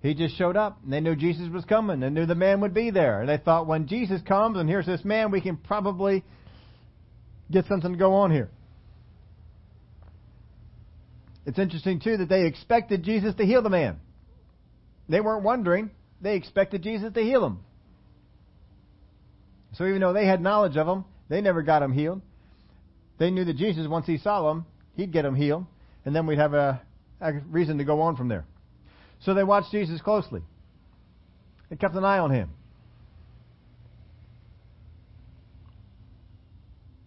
[0.02, 2.00] He just showed up, and they knew Jesus was coming.
[2.00, 3.20] They knew the man would be there.
[3.20, 6.24] And they thought, when Jesus comes and here's this man, we can probably
[7.52, 8.50] get something to go on here.
[11.46, 14.00] It's interesting, too, that they expected Jesus to heal the man.
[15.08, 17.60] They weren't wondering, they expected Jesus to heal him.
[19.74, 22.22] So even though they had knowledge of him, they never got him healed.
[23.20, 25.66] They knew that Jesus, once he saw him, he'd get him healed,
[26.06, 26.82] and then we'd have a,
[27.20, 28.46] a reason to go on from there.
[29.22, 30.42] So they watched Jesus closely.
[31.70, 32.50] They kept an eye on him.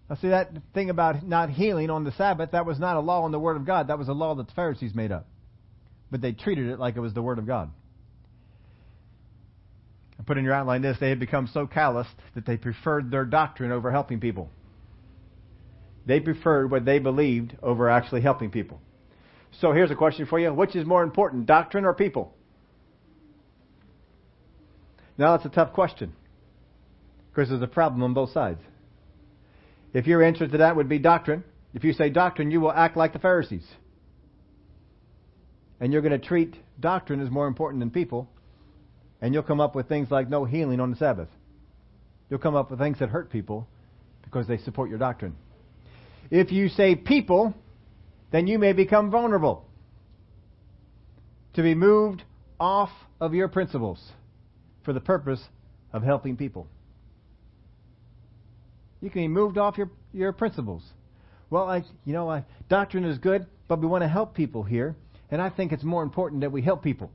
[0.08, 3.24] Now, see that thing about not healing on the Sabbath, that was not a law
[3.26, 3.88] in the Word of God.
[3.88, 5.26] That was a law that the Pharisees made up.
[6.10, 7.70] But they treated it like it was the Word of God.
[10.18, 13.24] I put in your outline this they had become so calloused that they preferred their
[13.24, 14.50] doctrine over helping people.
[16.06, 18.80] They preferred what they believed over actually helping people.
[19.60, 20.52] So here's a question for you.
[20.52, 22.34] Which is more important, doctrine or people?
[25.16, 26.12] Now that's a tough question.
[27.30, 28.60] Because there's a problem on both sides.
[29.92, 32.96] If your answer to that would be doctrine, if you say doctrine, you will act
[32.96, 33.66] like the Pharisees.
[35.80, 38.28] And you're going to treat doctrine as more important than people.
[39.20, 41.28] And you'll come up with things like no healing on the Sabbath.
[42.28, 43.68] You'll come up with things that hurt people
[44.22, 45.36] because they support your doctrine.
[46.30, 47.54] If you say people,
[48.30, 49.64] then you may become vulnerable
[51.54, 52.22] to be moved
[52.58, 54.12] off of your principles
[54.84, 55.40] for the purpose
[55.92, 56.66] of helping people.
[59.00, 60.82] You can be moved off your, your principles.
[61.50, 64.96] Well, I, you know, I, doctrine is good, but we want to help people here,
[65.30, 67.10] and I think it's more important that we help people.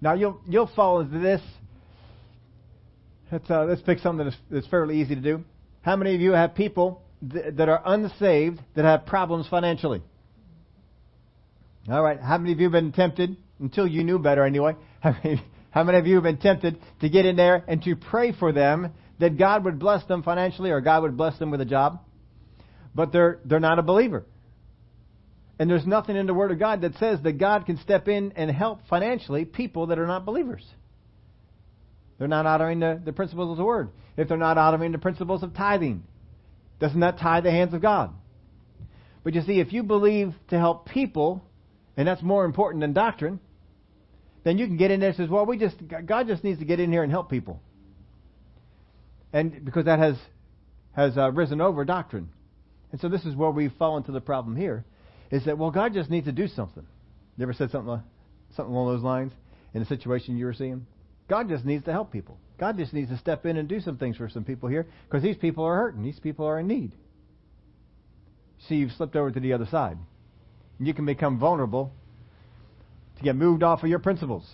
[0.00, 1.40] Now, you'll you'll fall into this.
[3.32, 5.44] Let's uh, let's pick something that's, that's fairly easy to do.
[5.82, 10.02] How many of you have people th- that are unsaved that have problems financially.
[11.88, 15.14] All right, how many of you have been tempted, until you knew better anyway, how
[15.22, 18.32] many, how many of you have been tempted to get in there and to pray
[18.32, 21.64] for them that God would bless them financially or God would bless them with a
[21.66, 22.00] job?
[22.94, 24.24] But they're, they're not a believer.
[25.58, 28.32] And there's nothing in the Word of God that says that God can step in
[28.36, 30.66] and help financially people that are not believers.
[32.18, 33.90] They're not honoring the, the principles of the Word.
[34.16, 36.02] If they're not honoring the principles of tithing,
[36.80, 38.12] doesn't that tie the hands of God?
[39.22, 41.44] But you see, if you believe to help people,
[41.96, 43.40] and that's more important than doctrine,
[44.44, 46.64] then you can get in there and says, well, we just God just needs to
[46.64, 47.60] get in here and help people,
[49.32, 50.16] and because that has
[50.92, 52.28] has uh, risen over doctrine,
[52.92, 54.84] and so this is where we fall into the problem here,
[55.30, 56.86] is that well, God just needs to do something.
[57.36, 58.02] You ever said something
[58.56, 59.32] something along those lines
[59.74, 60.86] in a situation you were seeing?
[61.28, 62.38] God just needs to help people.
[62.58, 65.22] God just needs to step in and do some things for some people here because
[65.22, 66.02] these people are hurting.
[66.02, 66.92] These people are in need.
[68.68, 69.98] See, you've slipped over to the other side.
[70.78, 71.92] You can become vulnerable
[73.16, 74.46] to get moved off of your principles.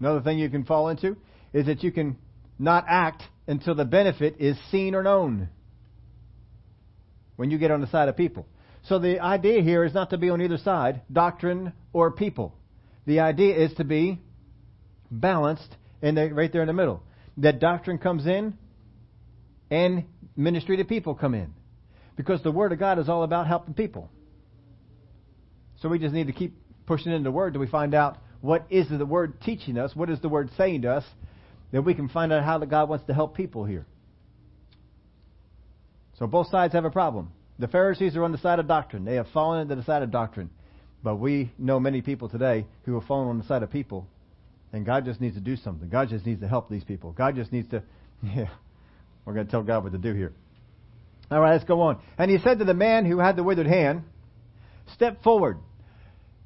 [0.00, 1.16] Another thing you can fall into
[1.52, 2.16] is that you can
[2.58, 5.48] not act until the benefit is seen or known
[7.36, 8.46] when you get on the side of people.
[8.84, 12.54] So the idea here is not to be on either side, doctrine or people.
[13.06, 14.20] The idea is to be
[15.10, 17.02] balanced and right there in the middle.
[17.38, 18.58] That doctrine comes in
[19.70, 20.04] and
[20.36, 21.54] ministry to people come in.
[22.16, 24.10] Because the Word of God is all about helping people.
[25.80, 28.66] So we just need to keep pushing in the Word till we find out what
[28.70, 31.04] is the Word teaching us, what is the Word saying to us,
[31.72, 33.86] that we can find out how that God wants to help people here.
[36.18, 37.32] So both sides have a problem.
[37.58, 39.04] The Pharisees are on the side of doctrine.
[39.04, 40.50] They have fallen into the side of doctrine.
[41.02, 44.08] But we know many people today who have fallen on the side of people,
[44.72, 45.88] and God just needs to do something.
[45.88, 47.12] God just needs to help these people.
[47.12, 47.82] God just needs to,
[48.22, 48.48] yeah,
[49.24, 50.32] we're going to tell God what to do here.
[51.30, 52.00] All right, let's go on.
[52.18, 54.04] And he said to the man who had the withered hand,
[54.94, 55.58] Step forward.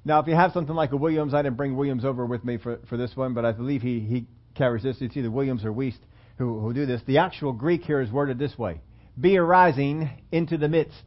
[0.05, 2.57] Now, if you have something like a Williams, I didn't bring Williams over with me
[2.57, 4.97] for, for this one, but I believe he, he carries this.
[5.01, 5.99] It's either Williams or Wuest
[6.38, 7.03] who, who do this.
[7.07, 8.81] The actual Greek here is worded this way
[9.21, 11.05] Be arising into the midst.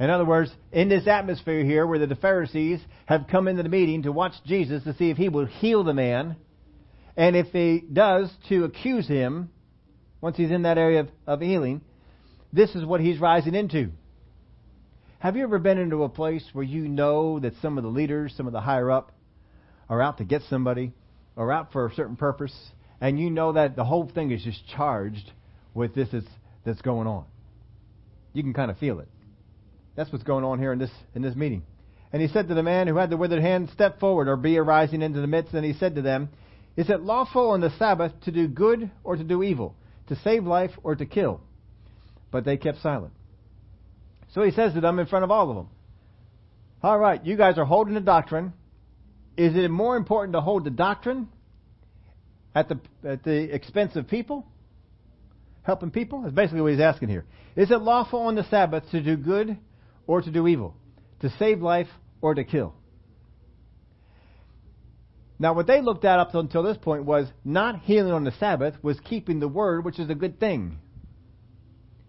[0.00, 4.04] In other words, in this atmosphere here where the Pharisees have come into the meeting
[4.04, 6.36] to watch Jesus to see if he will heal the man,
[7.16, 9.50] and if he does, to accuse him,
[10.20, 11.80] once he's in that area of, of healing,
[12.52, 13.90] this is what he's rising into.
[15.20, 18.34] Have you ever been into a place where you know that some of the leaders,
[18.36, 19.12] some of the higher up,
[19.88, 20.92] are out to get somebody,
[21.34, 22.54] or out for a certain purpose,
[23.00, 25.32] and you know that the whole thing is just charged
[25.74, 26.26] with this that's,
[26.64, 27.24] that's going on?
[28.32, 29.08] You can kind of feel it.
[29.96, 31.64] That's what's going on here in this in this meeting.
[32.12, 34.56] And he said to the man who had the withered hand, Step forward, or be
[34.56, 35.54] arising into the midst.
[35.54, 36.30] And he said to them,
[36.76, 39.74] Is it lawful on the Sabbath to do good or to do evil,
[40.06, 41.40] to save life or to kill?
[42.30, 43.12] But they kept silent.
[44.32, 45.68] So he says to them in front of all of them,
[46.82, 48.52] All right, you guys are holding the doctrine.
[49.36, 51.28] Is it more important to hold the doctrine
[52.54, 54.46] at the at the expense of people?
[55.62, 56.22] Helping people?
[56.22, 57.24] That's basically what he's asking here.
[57.56, 59.58] Is it lawful on the Sabbath to do good
[60.08, 60.74] or to do evil,
[61.20, 61.86] to save life
[62.20, 62.74] or to kill.
[65.38, 68.74] Now, what they looked at up until this point was not healing on the Sabbath,
[68.82, 70.78] was keeping the word, which is a good thing.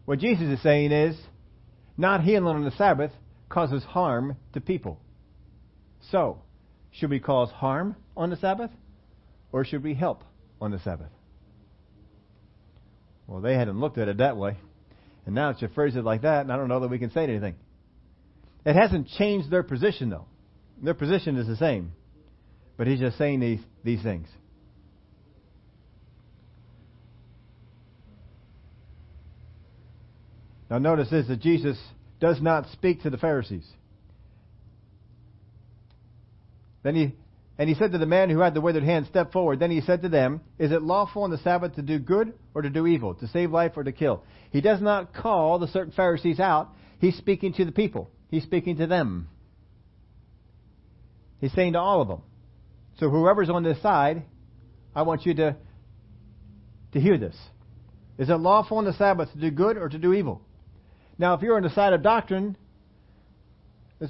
[0.10, 1.16] What Jesus is saying is,
[1.96, 3.12] not healing on the Sabbath
[3.48, 5.00] causes harm to people.
[6.10, 6.42] So,
[6.90, 8.72] should we cause harm on the Sabbath,
[9.52, 10.24] or should we help
[10.60, 11.12] on the Sabbath?
[13.28, 14.58] Well, they hadn't looked at it that way.
[15.28, 17.12] And now it's you phrase it like that, and I don't know that we can
[17.12, 17.54] say anything.
[18.66, 20.26] It hasn't changed their position, though.
[20.82, 21.92] Their position is the same.
[22.78, 24.28] But he's just saying these, these things.
[30.70, 31.78] Now, notice this that Jesus
[32.20, 33.68] does not speak to the Pharisees.
[36.84, 37.16] Then he,
[37.58, 39.60] and he said to the man who had the withered hand, Step forward.
[39.60, 42.62] Then he said to them, Is it lawful on the Sabbath to do good or
[42.62, 44.24] to do evil, to save life or to kill?
[44.52, 46.70] He does not call the certain Pharisees out.
[47.00, 48.10] He's speaking to the people.
[48.30, 49.28] He's speaking to them.
[51.40, 52.22] He's saying to all of them.
[53.00, 54.24] So whoever's on this side,
[54.94, 55.56] I want you to,
[56.94, 57.36] to hear this.
[58.18, 60.42] Is it lawful on the Sabbath to do good or to do evil?
[61.20, 62.56] Now, if you're on the side of doctrine,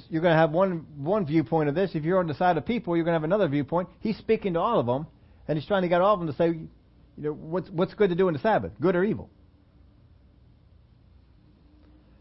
[0.08, 1.90] you're going to have one, one viewpoint of this.
[1.94, 3.88] If you're on the side of people, you're going to have another viewpoint.
[3.98, 5.08] He's speaking to all of them,
[5.48, 6.68] and he's trying to get all of them to say, you
[7.16, 9.28] know, what's, what's good to do in the Sabbath, good or evil.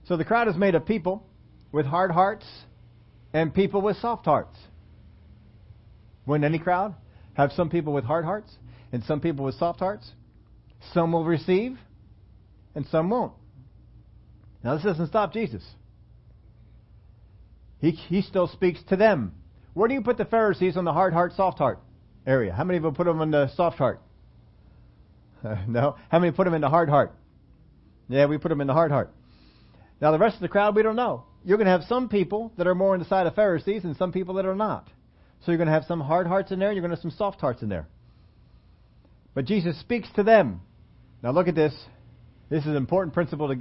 [0.06, 1.24] So the crowd is made of people
[1.72, 2.46] with hard hearts
[3.32, 4.58] and people with soft hearts.
[6.26, 6.96] Wouldn't any crowd
[7.36, 8.52] have some people with hard hearts
[8.92, 10.10] and some people with soft hearts?
[10.94, 11.78] Some will receive,
[12.74, 13.34] and some won't.
[14.64, 15.64] Now, this doesn't stop Jesus.
[17.80, 19.34] He, he still speaks to them.
[19.74, 21.80] Where do you put the Pharisees on the hard heart, soft heart
[22.28, 22.54] area?
[22.54, 24.02] How many of them put them in the soft heart?
[25.44, 25.96] Uh, no.
[26.10, 27.14] How many put them in the hard heart?
[28.10, 29.14] Yeah, we put them in the hard heart.
[30.02, 31.24] Now, the rest of the crowd, we don't know.
[31.46, 33.96] You're going to have some people that are more on the side of Pharisees and
[33.96, 34.88] some people that are not.
[35.42, 37.02] So you're going to have some hard hearts in there, and you're going to have
[37.02, 37.88] some soft hearts in there.
[39.34, 40.62] But Jesus speaks to them.
[41.24, 41.74] Now, look at this.
[42.50, 43.56] This is an important principle to,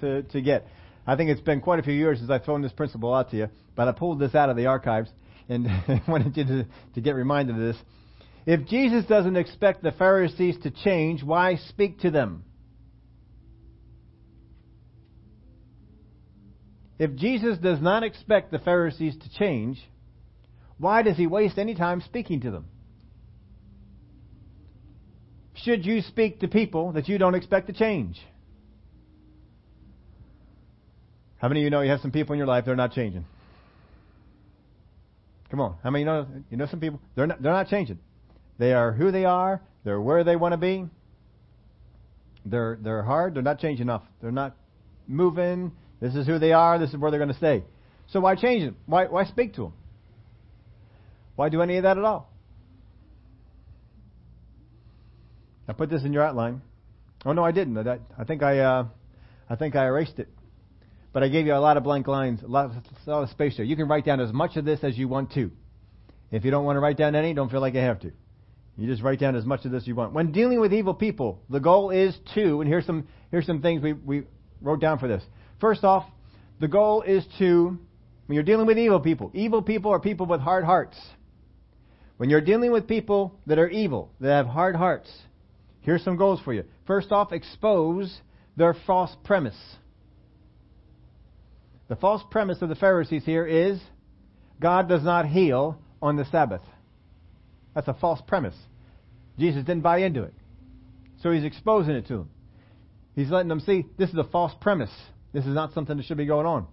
[0.00, 0.66] to, to, get.
[1.06, 3.36] I think it's been quite a few years since I've thrown this principle out to
[3.36, 5.10] you, but I pulled this out of the archives
[5.48, 5.66] and
[6.08, 7.76] wanted you to, to get reminded of this.
[8.46, 12.44] If Jesus doesn't expect the Pharisees to change, why speak to them?
[16.98, 19.78] If Jesus does not expect the Pharisees to change,
[20.78, 22.66] why does he waste any time speaking to them?
[25.54, 28.20] Should you speak to people that you don't expect to change?
[31.38, 32.92] How many of you know you have some people in your life that are not
[32.92, 33.24] changing?
[35.50, 35.76] Come on.
[35.82, 37.98] How many you know you know some people they're not they're not changing.
[38.58, 40.86] They are who they are, they're where they want to be.
[42.44, 44.02] They're they're hard, they're not changing enough.
[44.20, 44.56] They're not
[45.06, 45.72] moving.
[46.00, 47.64] This is who they are, this is where they're going to stay.
[48.08, 48.76] So why change them?
[48.86, 49.72] Why why speak to them?
[51.36, 52.28] Why do any of that at all?
[55.68, 56.62] I put this in your outline.
[57.24, 57.76] Oh no, I didn't.
[57.86, 58.86] I, I think I, uh,
[59.48, 60.28] I think I erased it.
[61.12, 62.72] But I gave you a lot of blank lines, a lot, of,
[63.06, 63.64] a lot of space there.
[63.64, 65.50] You can write down as much of this as you want to.
[66.30, 68.12] If you don't want to write down any, don't feel like you have to.
[68.76, 70.12] You just write down as much of this as you want.
[70.12, 73.82] When dealing with evil people, the goal is to, and here's some here's some things
[73.82, 74.22] we, we
[74.60, 75.22] wrote down for this.
[75.60, 76.04] First off,
[76.60, 77.78] the goal is to,
[78.26, 80.96] when you're dealing with evil people, evil people are people with hard hearts.
[82.18, 85.10] When you're dealing with people that are evil, that have hard hearts,
[85.80, 86.64] here's some goals for you.
[86.86, 88.20] First off, expose
[88.56, 89.58] their false premise.
[91.88, 93.80] The false premise of the Pharisees here is
[94.60, 96.62] God does not heal on the Sabbath.
[97.74, 98.56] That's a false premise.
[99.38, 100.34] Jesus didn't buy into it.
[101.22, 102.30] So he's exposing it to them.
[103.14, 104.94] He's letting them see this is a false premise.
[105.32, 106.66] This is not something that should be going on.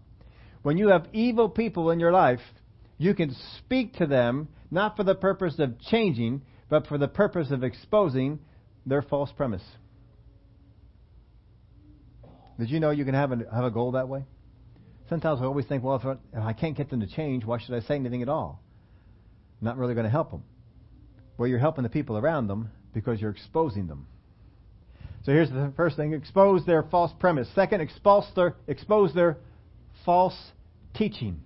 [0.62, 2.42] When you have evil people in your life,
[2.98, 7.52] you can speak to them not for the purpose of changing, but for the purpose
[7.52, 8.40] of exposing
[8.86, 9.64] their false premise.
[12.60, 14.26] Did you know you can have a, have a goal that way?
[15.10, 17.82] Sometimes I always think, well, if I can't get them to change, why should I
[17.82, 18.62] say anything at all?
[19.62, 20.44] Not really going to help them.
[21.38, 24.08] Well, you're helping the people around them because you're exposing them.
[25.24, 27.48] So here's the first thing expose their false premise.
[27.56, 29.38] Second, expose their, expose their
[30.06, 30.38] false
[30.96, 31.42] teaching.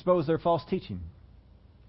[0.00, 0.98] expose their false teaching.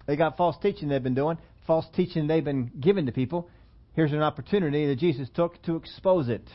[0.06, 3.48] They got false teaching they've been doing, false teaching they've been giving to people.
[3.94, 6.46] Here's an opportunity that Jesus took to expose it.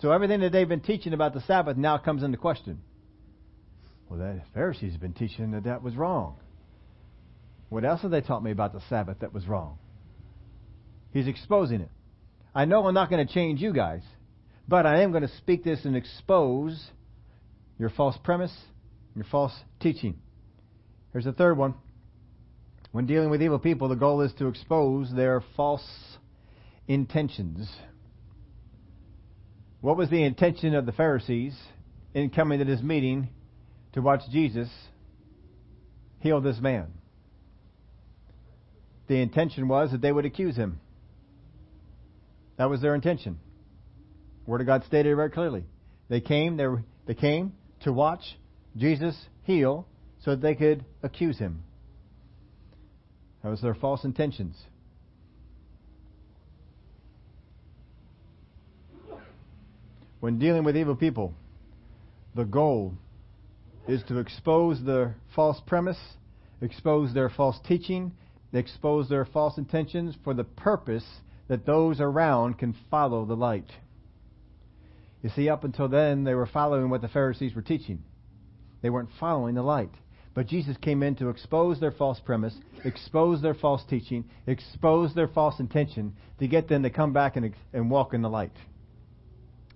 [0.00, 2.80] So everything that they've been teaching about the Sabbath now comes into question.
[4.08, 6.36] Well, the Pharisees have been teaching that that was wrong.
[7.70, 9.78] What else have they taught me about the Sabbath that was wrong?
[11.12, 11.90] He's exposing it.
[12.54, 14.02] I know I'm not going to change you guys,
[14.68, 16.90] but I am going to speak this and expose
[17.78, 18.54] your false premise
[19.14, 20.16] your false teaching.
[21.12, 21.74] Here's the third one.
[22.92, 25.86] When dealing with evil people, the goal is to expose their false
[26.86, 27.68] intentions.
[29.84, 31.54] What was the intention of the Pharisees
[32.14, 33.28] in coming to this meeting
[33.92, 34.70] to watch Jesus
[36.20, 36.86] heal this man?
[39.08, 40.80] The intention was that they would accuse him.
[42.56, 43.38] That was their intention.
[44.46, 45.64] Word of God stated it very clearly.
[46.08, 48.22] They came, they, were, they came to watch
[48.78, 49.86] Jesus heal
[50.24, 51.62] so that they could accuse him.
[53.42, 54.56] That was their false intentions.
[60.24, 61.34] When dealing with evil people,
[62.34, 62.94] the goal
[63.86, 65.98] is to expose their false premise,
[66.62, 68.10] expose their false teaching,
[68.54, 71.04] expose their false intentions for the purpose
[71.48, 73.70] that those around can follow the light.
[75.22, 78.02] You see, up until then, they were following what the Pharisees were teaching.
[78.80, 79.92] They weren't following the light.
[80.32, 85.28] But Jesus came in to expose their false premise, expose their false teaching, expose their
[85.28, 88.56] false intention to get them to come back and, and walk in the light.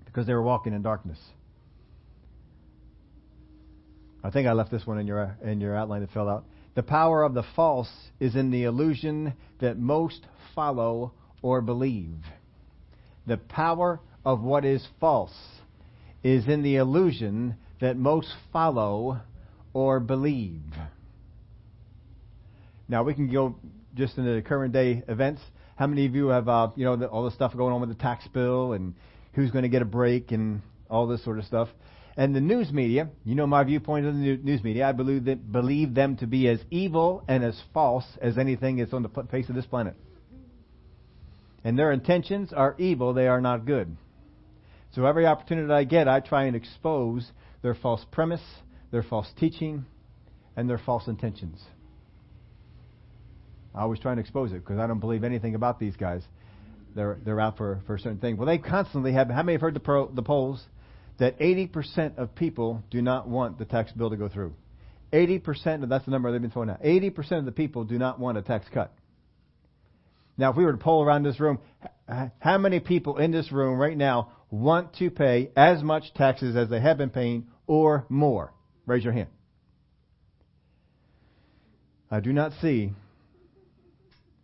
[0.08, 1.18] Because they were walking in darkness.
[4.24, 6.44] I think I left this one in your, in your outline that fell out.
[6.74, 7.90] The power of the false
[8.20, 10.20] is in the illusion that most
[10.54, 12.16] follow or believe.
[13.26, 15.34] The power of what is false
[16.22, 19.20] is in the illusion that most follow
[19.72, 20.62] or believe.
[22.88, 23.54] Now we can go
[23.98, 25.42] just into the current day events?
[25.76, 27.90] How many of you have, uh, you know, the, all the stuff going on with
[27.90, 28.94] the tax bill and
[29.38, 31.68] who's going to get a break and all this sort of stuff?
[32.16, 34.88] And the news media, you know my viewpoint on the news media.
[34.88, 38.92] I believe that believe them to be as evil and as false as anything that's
[38.92, 39.94] on the face of this planet.
[41.62, 43.96] And their intentions are evil; they are not good.
[44.92, 47.30] So every opportunity I get, I try and expose
[47.62, 48.42] their false premise,
[48.90, 49.86] their false teaching,
[50.56, 51.62] and their false intentions.
[53.72, 56.22] I always try and expose it because I don't believe anything about these guys.
[56.94, 58.36] They're they're out for for a certain thing.
[58.36, 59.28] Well, they constantly have.
[59.30, 60.64] How many have heard the pro, the polls
[61.18, 64.54] that 80% of people do not want the tax bill to go through?
[65.12, 66.82] 80%, that's the number they've been throwing out.
[66.82, 68.92] 80% of the people do not want a tax cut.
[70.36, 71.58] Now, if we were to poll around this room,
[72.38, 76.68] how many people in this room right now want to pay as much taxes as
[76.68, 78.52] they have been paying or more?
[78.86, 79.28] Raise your hand.
[82.10, 82.92] I do not see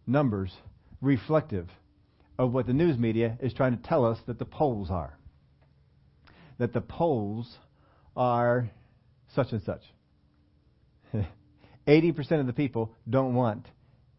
[0.06, 0.52] numbers
[1.00, 1.68] reflective
[2.38, 5.16] of what the news media is trying to tell us that the polls are.
[6.58, 7.58] That the polls
[8.16, 8.70] are
[9.34, 9.82] such and such.
[11.86, 13.66] 80% of the people don't want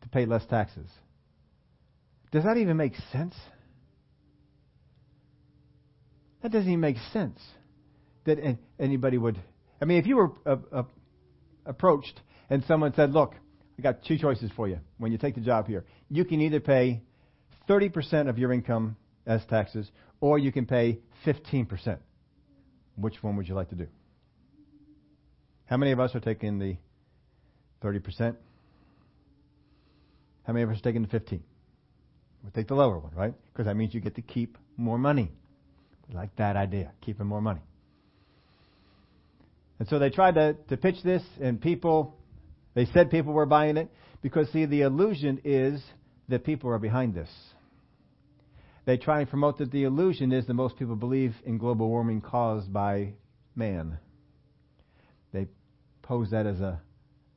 [0.02, 0.90] to pay less taxes.
[2.32, 3.36] Does that even make sense?
[6.42, 7.40] That doesn't even make sense
[8.26, 8.38] that
[8.80, 9.42] anybody would.
[9.82, 10.84] I mean, if you were uh, uh,
[11.66, 13.34] approached and someone said, Look,
[13.78, 15.86] I got two choices for you when you take the job here.
[16.10, 17.02] You can either pay
[17.70, 18.96] 30% of your income
[19.26, 19.90] as taxes,
[20.20, 21.98] or you can pay 15%.
[22.98, 23.88] Which one would you like to do?
[25.66, 26.78] How many of us are taking the
[27.84, 28.36] 30%?
[30.44, 31.44] How many of us are taking the 15?
[32.44, 33.34] We'll take the lower one, right?
[33.52, 35.32] Because that means you get to keep more money.
[36.08, 37.62] We like that idea, keeping more money.
[39.80, 42.16] And so they tried to, to pitch this, and people
[42.76, 43.90] they said people were buying it
[44.22, 45.82] because, see, the illusion is
[46.30, 47.30] that people are behind this.
[48.86, 52.22] They try and promote that the illusion is that most people believe in global warming
[52.22, 53.14] caused by
[53.56, 53.98] man.
[55.34, 55.48] They
[56.04, 56.82] pose that as a,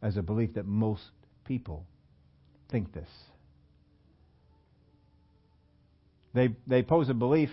[0.03, 1.03] as a belief that most
[1.45, 1.87] people
[2.71, 3.09] think this.
[6.35, 7.49] They, they pose a belief,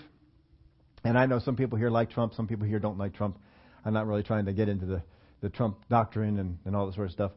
[1.06, 3.40] and I know some people here like Trump, some people here don't like Trump.
[3.86, 5.02] I'm not really trying to get into the,
[5.40, 7.32] the Trump doctrine and, and all that sort of stuff.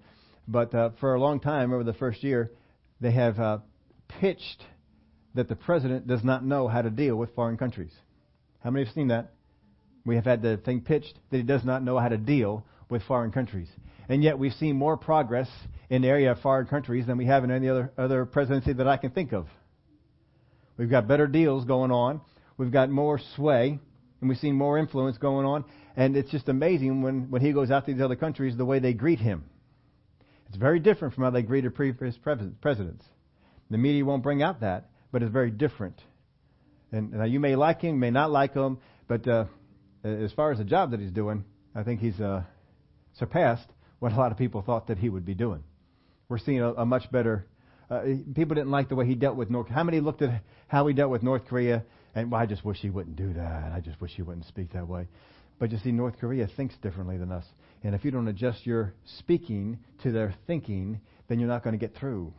[0.49, 2.51] But uh, for a long time, over the first year,
[3.01, 3.59] they have uh,
[4.09, 4.65] pitched
[5.39, 7.93] that the president does not know how to deal with foreign countries.
[8.59, 9.31] How many have seen that?
[10.05, 13.05] We have had the thing pitched that he does not know how to deal with
[13.05, 13.69] foreign countries.
[14.09, 15.49] And yet we've seen more progress
[15.91, 18.89] in the area of foreign countries than we have in any other, other presidency that
[18.89, 19.47] I can think of.
[20.77, 22.21] We've got better deals going on.
[22.57, 23.79] We've got more sway,
[24.21, 25.65] and we've seen more influence going on.
[25.97, 28.81] And it's just amazing when, when he goes out to these other countries, the way
[28.81, 29.45] they greet him.
[30.49, 33.05] It's very different from how they greeted previous presidents.
[33.71, 36.01] The media won't bring out that, but it's very different.
[36.93, 39.45] And now you may like him, may not like him, but uh,
[40.05, 41.45] as far as the job that he's doing,
[41.75, 42.43] I think he's uh,
[43.19, 45.63] surpassed what a lot of people thought that he would be doing.
[46.29, 47.47] We're seeing a, a much better.
[47.91, 48.03] Uh,
[48.35, 49.69] people didn't like the way he dealt with North.
[49.69, 51.85] How many looked at how he dealt with North Korea
[52.15, 53.73] and well, I just wish he wouldn't do that.
[53.73, 55.09] I just wish he wouldn't speak that way.
[55.59, 57.45] But you see, North Korea thinks differently than us.
[57.83, 61.79] And if you don't adjust your speaking to their thinking, then you're not going to
[61.79, 62.33] get through.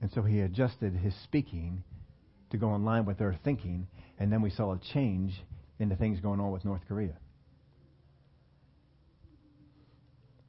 [0.00, 1.82] And so he adjusted his speaking
[2.50, 3.86] to go in line with their thinking,
[4.18, 5.32] and then we saw a change
[5.78, 7.14] in the things going on with North Korea.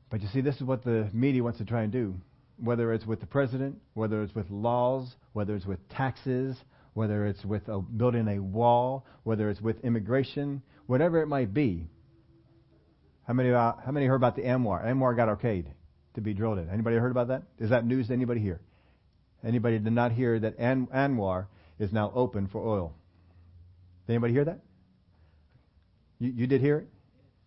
[0.10, 2.16] But you see, this is what the media wants to try and do.
[2.58, 6.58] Whether it's with the president, whether it's with laws, whether it's with taxes,
[6.94, 11.88] whether it's with a, building a wall, whether it's with immigration, whatever it might be.
[13.28, 14.86] How many, uh, how many heard about the ANWR?
[14.86, 15.66] ANWR got okayed
[16.16, 16.70] to be drilled in.
[16.70, 17.44] Anybody heard about that?
[17.60, 18.60] Is that news to anybody here?
[19.44, 21.48] Anybody did not hear that An- ANWR
[21.80, 22.94] is now open for oil?
[24.06, 24.60] Did anybody hear that?
[26.20, 26.88] You, you did hear it?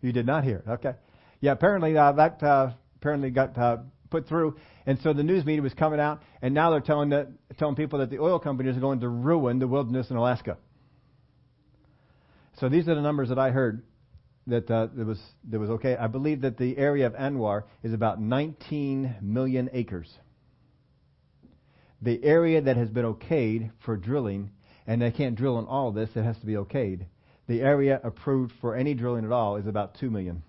[0.01, 0.69] You did not hear it.
[0.69, 0.93] Okay.
[1.39, 3.77] Yeah, apparently uh, that uh, apparently got uh,
[4.09, 7.27] put through, and so the news media was coming out, and now they're telling that,
[7.57, 10.57] telling people that the oil companies are going to ruin the wilderness in Alaska.
[12.59, 13.83] So these are the numbers that I heard
[14.47, 15.19] that uh, it was
[15.49, 15.95] that was okay.
[15.95, 20.13] I believe that the area of ANWR is about 19 million acres.
[22.03, 24.51] The area that has been okayed for drilling,
[24.85, 27.05] and they can't drill on all of this; it has to be okayed.
[27.47, 30.43] The area approved for any drilling at all is about 2 million.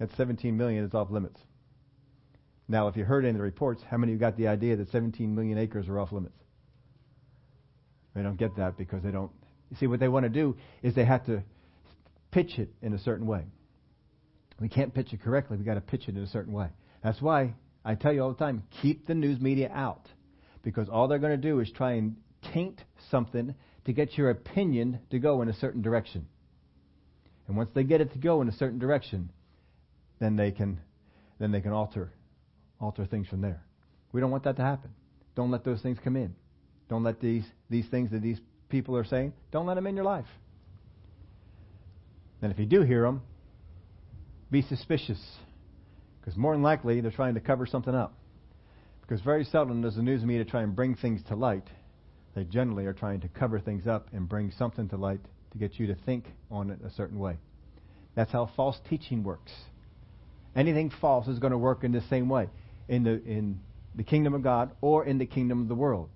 [0.00, 1.40] That 17 million is off limits.
[2.66, 4.74] Now, if you heard any of the reports, how many of you got the idea
[4.76, 6.36] that 17 million acres are off limits?
[8.14, 9.30] They don't get that because they don't.
[9.78, 11.44] See, what they want to do is they have to
[12.32, 13.44] pitch it in a certain way.
[14.60, 15.56] We can't pitch it correctly.
[15.56, 16.70] We've got to pitch it in a certain way.
[17.04, 17.54] That's why
[17.88, 20.06] I tell you all the time keep the news media out.
[20.62, 22.16] Because all they're going to do is try and
[22.52, 23.54] taint something
[23.86, 26.26] to get your opinion to go in a certain direction.
[27.46, 29.30] And once they get it to go in a certain direction,
[30.20, 30.80] then they can
[31.38, 32.12] then they can alter
[32.78, 33.62] alter things from there.
[34.12, 34.90] We don't want that to happen.
[35.34, 36.34] Don't let those things come in.
[36.90, 40.04] Don't let these these things that these people are saying, don't let them in your
[40.04, 40.28] life.
[42.42, 43.22] And if you do hear them,
[44.50, 45.18] be suspicious.
[46.28, 48.12] Because more than likely, they're trying to cover something up.
[49.00, 51.66] Because very seldom does the news media try and bring things to light.
[52.34, 55.22] They generally are trying to cover things up and bring something to light
[55.52, 57.38] to get you to think on it a certain way.
[58.14, 59.50] That's how false teaching works.
[60.54, 62.50] Anything false is going to work in the same way
[62.88, 63.60] in the in
[63.94, 66.10] the kingdom of God or in the kingdom of the world.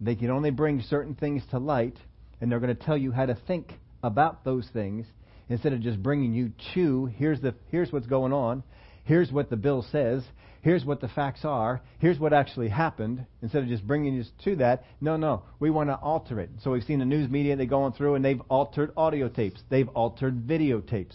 [0.00, 1.98] They can only bring certain things to light,
[2.40, 5.06] and they're going to tell you how to think about those things
[5.48, 8.64] instead of just bringing you to here's the here's what's going on,
[9.04, 10.22] here's what the bill says,
[10.62, 14.56] here's what the facts are, here's what actually happened, instead of just bringing you to
[14.56, 14.84] that.
[15.00, 16.50] No, no, we want to alter it.
[16.62, 19.88] So we've seen the news media they're going through and they've altered audio tapes, they've
[19.88, 21.14] altered videotapes,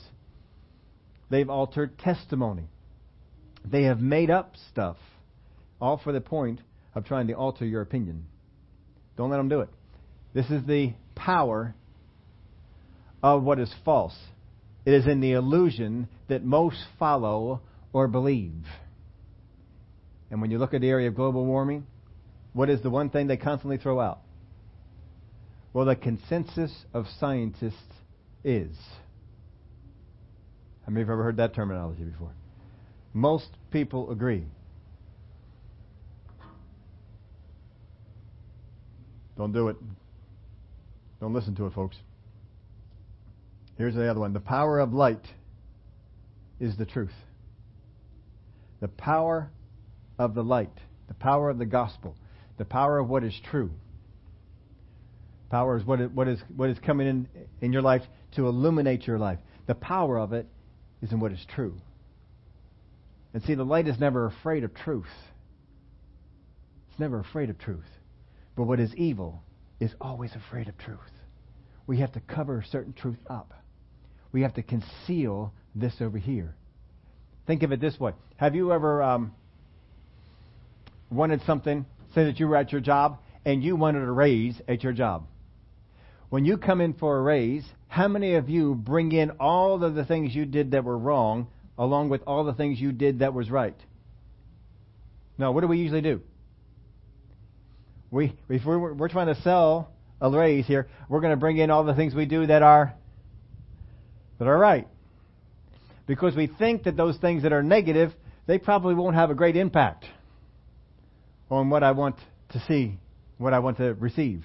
[1.29, 2.69] they've altered testimony,
[3.65, 4.97] they have made up stuff,
[5.81, 6.61] all for the point
[6.95, 8.25] of trying to alter your opinion.
[9.17, 9.69] Don't let them do it.
[10.33, 11.75] This is the power
[13.21, 14.17] of what is false.
[14.85, 17.61] It is in the illusion that most follow
[17.93, 18.65] or believe.
[20.31, 21.87] And when you look at the area of global warming,
[22.53, 24.19] what is the one thing they constantly throw out?
[25.73, 27.75] Well, the consensus of scientists
[28.43, 28.75] is.
[30.85, 32.31] How many of you have ever heard that terminology before?
[33.13, 34.45] Most people agree.
[39.37, 39.77] Don't do it.
[41.21, 41.97] Don't listen to it, folks.
[43.77, 44.33] Here's the other one.
[44.33, 45.25] The power of light
[46.59, 47.13] is the truth.
[48.81, 49.49] The power
[50.17, 50.77] of the light,
[51.07, 52.15] the power of the gospel,
[52.57, 53.71] the power of what is true.
[55.49, 57.27] Power is what is, what is, what is coming in
[57.61, 58.03] in your life
[58.35, 59.39] to illuminate your life.
[59.67, 60.47] The power of it
[61.01, 61.75] is in what is true.
[63.33, 65.05] And see, the light is never afraid of truth.
[66.89, 67.85] It's never afraid of truth.
[68.55, 69.43] But what is evil
[69.79, 70.99] is always afraid of truth.
[71.87, 73.53] We have to cover certain truth up.
[74.31, 76.55] We have to conceal this over here.
[77.49, 78.11] Think of it this way.
[78.35, 79.33] Have you ever um,
[81.09, 81.83] wanted something,
[82.13, 85.25] say that you were at your job, and you wanted a raise at your job?
[86.29, 89.95] When you come in for a raise, how many of you bring in all of
[89.95, 93.33] the things you did that were wrong along with all the things you did that
[93.33, 93.77] was right?
[95.39, 96.21] No, what do we usually do?
[98.11, 99.89] We, if we're, we're trying to sell
[100.21, 102.93] a raise here, we're going to bring in all the things we do that are
[104.37, 104.87] that are right.
[106.09, 108.11] Because we think that those things that are negative,
[108.47, 110.05] they probably won't have a great impact
[111.51, 112.15] on what I want
[112.49, 112.97] to see,
[113.37, 114.43] what I want to receive.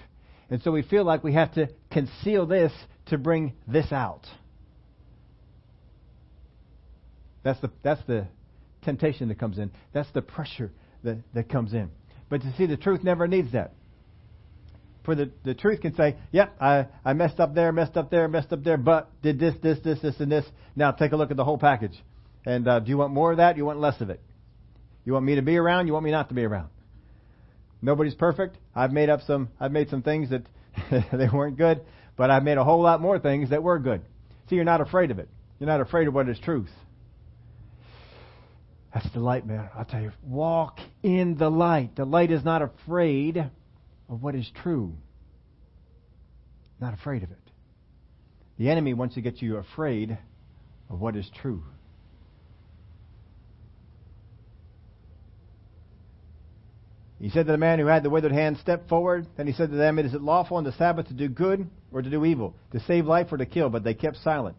[0.50, 2.70] And so we feel like we have to conceal this
[3.06, 4.26] to bring this out.
[7.44, 8.26] That's the, that's the
[8.82, 9.70] temptation that comes in.
[9.94, 10.70] That's the pressure
[11.02, 11.90] that, that comes in.
[12.28, 13.72] But to see, the truth never needs that.
[15.04, 18.26] For the, the truth can say, yep, I, I messed up there, messed up there,
[18.26, 20.46] messed up there, but did this, this, this, this, and this.
[20.74, 21.92] Now take a look at the whole package.
[22.46, 23.56] And uh, do you want more of that?
[23.56, 24.20] You want less of it?
[25.04, 25.86] You want me to be around?
[25.86, 26.68] You want me not to be around?
[27.82, 28.56] Nobody's perfect.
[28.74, 29.50] I've made up some.
[29.60, 30.46] I've made some things that
[31.12, 31.82] they weren't good,
[32.16, 34.00] but I've made a whole lot more things that were good.
[34.48, 35.28] See, you're not afraid of it.
[35.58, 36.70] You're not afraid of what is truth.
[38.94, 39.68] That's the light, man.
[39.76, 40.12] I'll tell you.
[40.22, 41.96] Walk in the light.
[41.96, 43.50] The light is not afraid
[44.14, 44.94] of what is true.
[46.80, 47.38] Not afraid of it.
[48.58, 50.16] The enemy wants to get you afraid
[50.88, 51.64] of what is true.
[57.20, 59.26] He said to the man who had the withered hand, Step forward.
[59.36, 62.02] Then he said to them, is it lawful on the Sabbath to do good or
[62.02, 63.70] to do evil, to save life or to kill?
[63.70, 64.56] But they kept silent.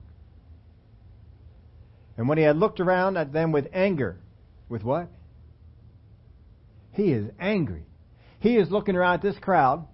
[2.18, 4.18] And when he had looked around at them with anger,
[4.68, 5.10] with what?
[6.94, 7.84] He is angry.
[8.46, 9.88] He is looking around at this crowd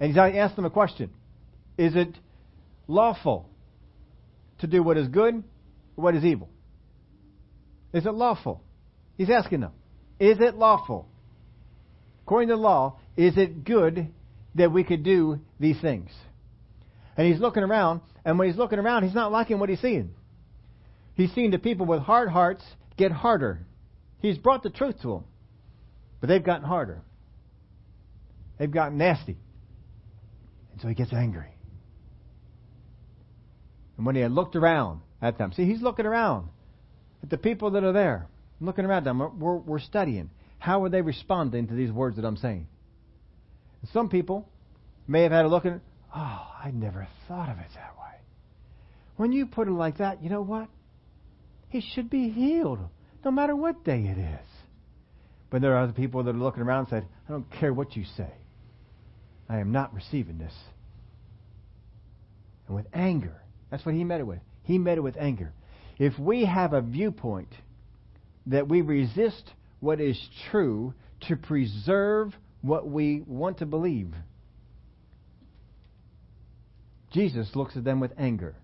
[0.00, 1.10] and he's asking them a question
[1.76, 2.16] Is it
[2.88, 3.46] lawful
[4.60, 6.48] to do what is good or what is evil?
[7.92, 8.62] Is it lawful?
[9.18, 9.72] He's asking them.
[10.18, 11.06] Is it lawful?
[12.22, 14.08] According to the law, is it good
[14.54, 16.08] that we could do these things?
[17.18, 20.14] And he's looking around, and when he's looking around, he's not liking what he's seeing.
[21.16, 22.64] He's seeing the people with hard hearts
[22.96, 23.60] get harder.
[24.20, 25.24] He's brought the truth to them.
[26.22, 27.02] But they've gotten harder.
[28.58, 29.36] They've gotten nasty.
[30.72, 31.54] And so he gets angry.
[33.96, 36.48] And when he had looked around at them, see, he's looking around
[37.22, 38.26] at the people that are there.
[38.60, 39.38] Looking around them.
[39.38, 40.30] We're, we're studying.
[40.58, 42.66] How are they responding to these words that I'm saying?
[43.82, 44.48] And Some people
[45.06, 45.80] may have had a look at,
[46.14, 48.18] oh, I never thought of it that way.
[49.16, 50.68] When you put it like that, you know what?
[51.68, 52.78] He should be healed,
[53.24, 54.46] no matter what day it is.
[55.50, 57.96] But there are other people that are looking around and said, I don't care what
[57.96, 58.32] you say.
[59.48, 60.54] I am not receiving this.
[62.66, 64.40] And with anger, that's what he met it with.
[64.62, 65.52] He met it with anger.
[65.98, 67.52] If we have a viewpoint
[68.46, 70.18] that we resist what is
[70.50, 70.94] true
[71.28, 74.14] to preserve what we want to believe,
[77.12, 78.54] Jesus looks at them with anger.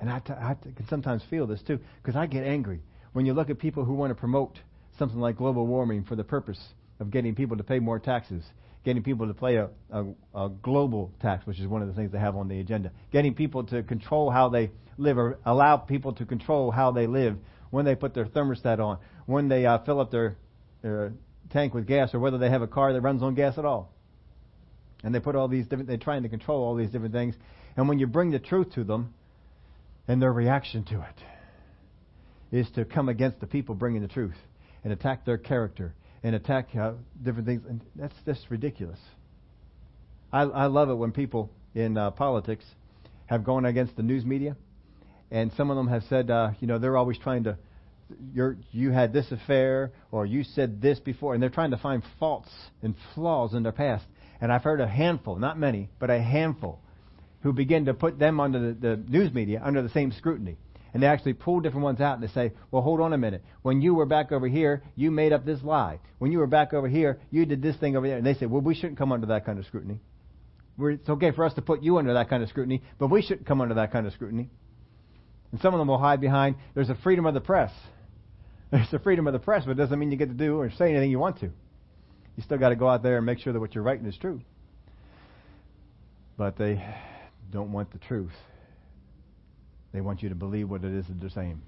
[0.00, 2.80] And I, t- I t- can sometimes feel this too, because I get angry
[3.12, 4.58] when you look at people who want to promote
[4.98, 6.60] something like global warming for the purpose
[6.98, 8.42] of getting people to pay more taxes,
[8.86, 12.12] getting people to pay a, a, a, global tax, which is one of the things
[12.12, 16.12] they have on the agenda, getting people to control how they live or allow people
[16.12, 17.36] to control how they live
[17.70, 20.36] when they put their thermostat on, when they uh, fill up their,
[20.82, 21.12] their
[21.50, 23.92] tank with gas, or whether they have a car that runs on gas at all.
[25.02, 27.34] And they put all these different, they're trying to control all these different things.
[27.76, 29.12] And when you bring the truth to them,
[30.06, 34.36] and their reaction to it is to come against the people bringing the truth
[34.84, 35.92] and attack their character
[36.26, 36.90] and attack uh,
[37.22, 37.62] different things.
[37.68, 38.98] And that's just ridiculous.
[40.32, 42.64] I, I love it when people in uh, politics
[43.26, 44.56] have gone against the news media,
[45.30, 47.56] and some of them have said, uh, you know, they're always trying to,
[48.34, 52.02] you're, you had this affair, or you said this before, and they're trying to find
[52.18, 52.50] faults
[52.82, 54.04] and flaws in their past.
[54.40, 56.80] And I've heard a handful, not many, but a handful,
[57.42, 60.56] who begin to put them under the, the news media under the same scrutiny.
[60.96, 63.44] And they actually pull different ones out and they say, well, hold on a minute.
[63.60, 66.00] When you were back over here, you made up this lie.
[66.20, 68.16] When you were back over here, you did this thing over there.
[68.16, 70.00] And they say, well, we shouldn't come under that kind of scrutiny.
[70.78, 73.46] It's okay for us to put you under that kind of scrutiny, but we shouldn't
[73.46, 74.48] come under that kind of scrutiny.
[75.52, 77.72] And some of them will hide behind, there's a freedom of the press.
[78.70, 80.70] There's a freedom of the press, but it doesn't mean you get to do or
[80.70, 81.46] say anything you want to.
[82.36, 84.16] You still got to go out there and make sure that what you're writing is
[84.16, 84.40] true.
[86.38, 86.82] But they
[87.52, 88.32] don't want the truth.
[89.96, 91.62] They want you to believe what it is that they're saying.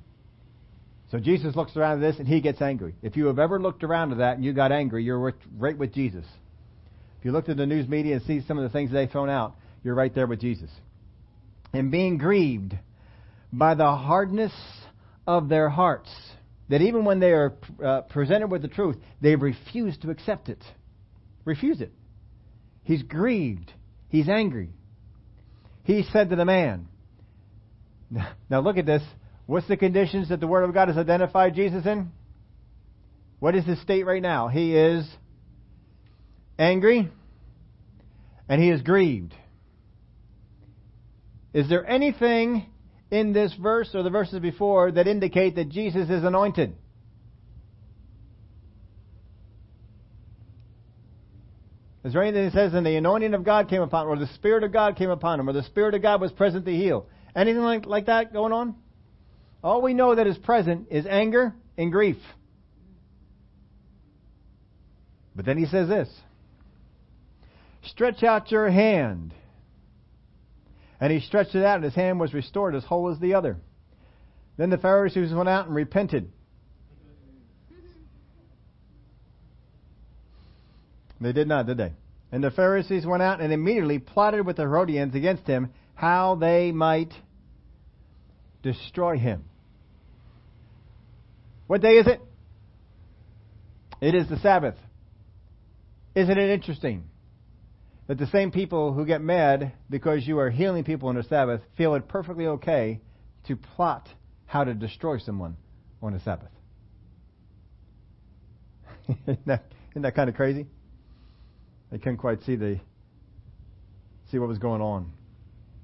[1.10, 2.94] So Jesus looks around at this and he gets angry.
[3.00, 5.94] If you have ever looked around at that and you got angry, you're right with
[5.94, 6.26] Jesus.
[7.18, 9.30] If you looked at the news media and see some of the things they've thrown
[9.30, 10.68] out, you're right there with Jesus.
[11.72, 12.74] And being grieved
[13.50, 14.52] by the hardness
[15.26, 16.10] of their hearts,
[16.68, 20.62] that even when they are uh, presented with the truth, they refuse to accept it.
[21.46, 21.92] Refuse it.
[22.82, 23.72] He's grieved.
[24.10, 24.68] He's angry.
[25.84, 26.88] He said to the man,
[28.50, 29.02] now look at this.
[29.46, 32.10] What's the conditions that the Word of God has identified Jesus in?
[33.40, 34.48] What is his state right now?
[34.48, 35.08] He is
[36.58, 37.08] angry
[38.48, 39.34] and he is grieved.
[41.54, 42.66] Is there anything
[43.10, 46.74] in this verse or the verses before that indicate that Jesus is anointed?
[52.04, 54.32] Is there anything that says, and the anointing of God came upon him, or the
[54.34, 57.06] Spirit of God came upon him, or the Spirit of God was present to heal?
[57.38, 58.74] Anything like, like that going on?
[59.62, 62.16] All we know that is present is anger and grief.
[65.36, 66.08] But then he says this
[67.84, 69.32] Stretch out your hand.
[71.00, 73.56] And he stretched it out, and his hand was restored as whole as the other.
[74.56, 76.32] Then the Pharisees went out and repented.
[81.20, 81.92] They did not, did they?
[82.32, 86.72] And the Pharisees went out and immediately plotted with the Herodians against him how they
[86.72, 87.12] might
[88.72, 89.44] destroy him.
[91.66, 92.20] What day is it?
[94.00, 94.76] It is the Sabbath.
[96.14, 97.04] Isn't it interesting
[98.06, 101.60] that the same people who get mad because you are healing people on the Sabbath
[101.76, 103.00] feel it perfectly okay
[103.46, 104.08] to plot
[104.46, 105.56] how to destroy someone
[106.02, 106.50] on the Sabbath?
[109.08, 110.66] isn't, that, isn't that kind of crazy?
[111.90, 112.80] They couldn't quite see the
[114.30, 115.10] see what was going on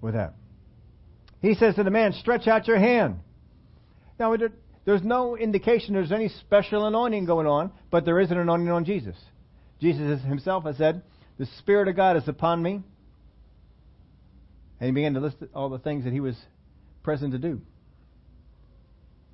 [0.02, 0.34] with that.
[1.44, 3.20] He says to the man, Stretch out your hand.
[4.18, 4.34] Now,
[4.86, 8.86] there's no indication there's any special anointing going on, but there is an anointing on
[8.86, 9.14] Jesus.
[9.78, 11.02] Jesus himself has said,
[11.36, 12.82] The Spirit of God is upon me.
[14.80, 16.34] And he began to list all the things that he was
[17.02, 17.60] present to do.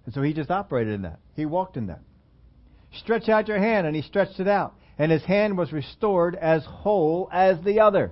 [0.04, 1.20] And so he just operated in that.
[1.36, 2.00] He walked in that.
[2.98, 4.74] Stretch out your hand, and he stretched it out.
[4.98, 8.10] And his hand was restored as whole as the other.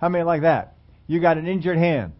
[0.00, 0.76] How many like that?
[1.06, 2.14] You got an injured hand.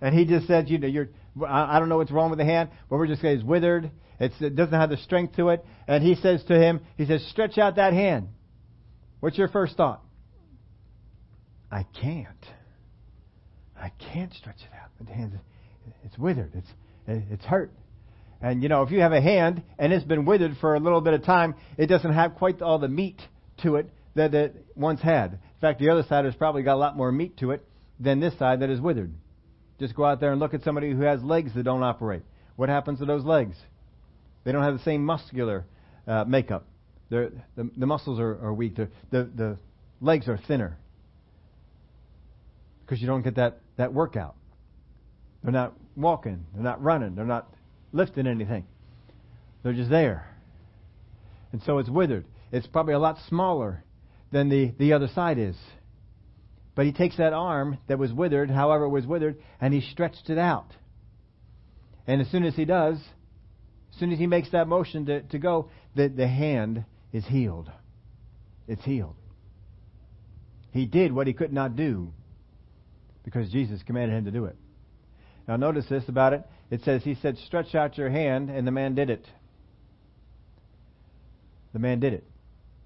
[0.00, 1.08] And he just said, you know, you're,
[1.46, 3.90] I don't know what's wrong with the hand, but we're just saying it's withered.
[4.18, 5.64] It's, it doesn't have the strength to it.
[5.86, 8.28] And he says to him, he says, stretch out that hand.
[9.20, 10.02] What's your first thought?
[11.70, 12.46] I can't.
[13.78, 14.90] I can't stretch it out.
[15.06, 15.38] The hand,
[16.04, 16.52] it's withered.
[16.54, 16.68] It's,
[17.06, 17.72] it's hurt.
[18.40, 21.00] And you know, if you have a hand and it's been withered for a little
[21.00, 23.20] bit of time, it doesn't have quite all the meat
[23.62, 25.32] to it that it once had.
[25.32, 27.66] In fact, the other side has probably got a lot more meat to it
[27.98, 29.12] than this side that is withered.
[29.78, 32.22] Just go out there and look at somebody who has legs that don't operate.
[32.56, 33.56] What happens to those legs?
[34.44, 35.66] They don't have the same muscular
[36.06, 36.66] uh, makeup.
[37.10, 38.76] the, the muscles are, are weak.
[38.76, 39.58] The, the, the
[40.00, 40.78] legs are thinner
[42.86, 44.36] because you don't get that, that workout.
[45.42, 46.46] They're not walking.
[46.54, 47.14] They're not running.
[47.14, 47.52] They're not
[47.92, 48.64] lifting anything.
[49.62, 50.28] They're just there.
[51.52, 52.24] And so it's withered.
[52.52, 53.82] It's probably a lot smaller
[54.30, 55.56] than the, the other side is.
[56.76, 60.30] But he takes that arm that was withered, however it was withered, and he stretched
[60.30, 60.70] it out.
[62.06, 62.98] And as soon as he does,
[63.92, 67.72] as soon as he makes that motion to, to go, the, the hand is healed.
[68.68, 69.16] It's healed.
[70.70, 72.12] He did what he could not do
[73.24, 74.56] because Jesus commanded him to do it.
[75.48, 76.44] Now notice this about it.
[76.70, 79.26] It says, He said, Stretch out your hand, and the man did it.
[81.72, 82.24] The man did it.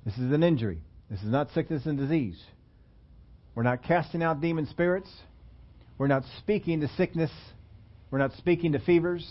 [0.04, 0.82] This is an injury.
[1.10, 2.40] This is not sickness and disease.
[3.54, 5.10] We're not casting out demon spirits.
[5.98, 7.30] We're not speaking to sickness.
[8.10, 9.26] We're not speaking to fevers.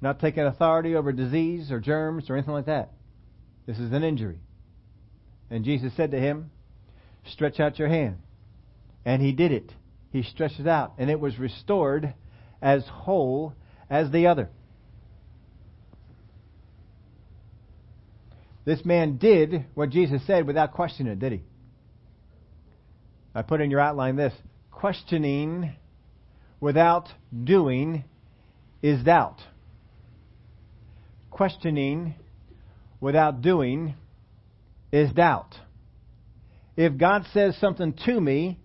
[0.00, 2.90] Not taking authority over disease or germs or anything like that.
[3.66, 4.38] This is an injury.
[5.50, 6.50] And Jesus said to him,
[7.26, 8.18] Stretch out your hand.
[9.04, 9.72] And he did it.
[10.10, 12.14] He stretched it out, and it was restored
[12.62, 13.54] as whole
[13.90, 14.48] as the other.
[18.64, 21.42] This man did what Jesus said without questioning it, did he?
[23.34, 24.34] I put in your outline this
[24.70, 25.72] questioning
[26.60, 27.08] without
[27.42, 28.04] doing
[28.82, 29.38] is doubt.
[31.30, 32.14] Questioning
[33.00, 33.94] without doing
[34.92, 35.54] is doubt.
[36.76, 38.58] If God says something to me,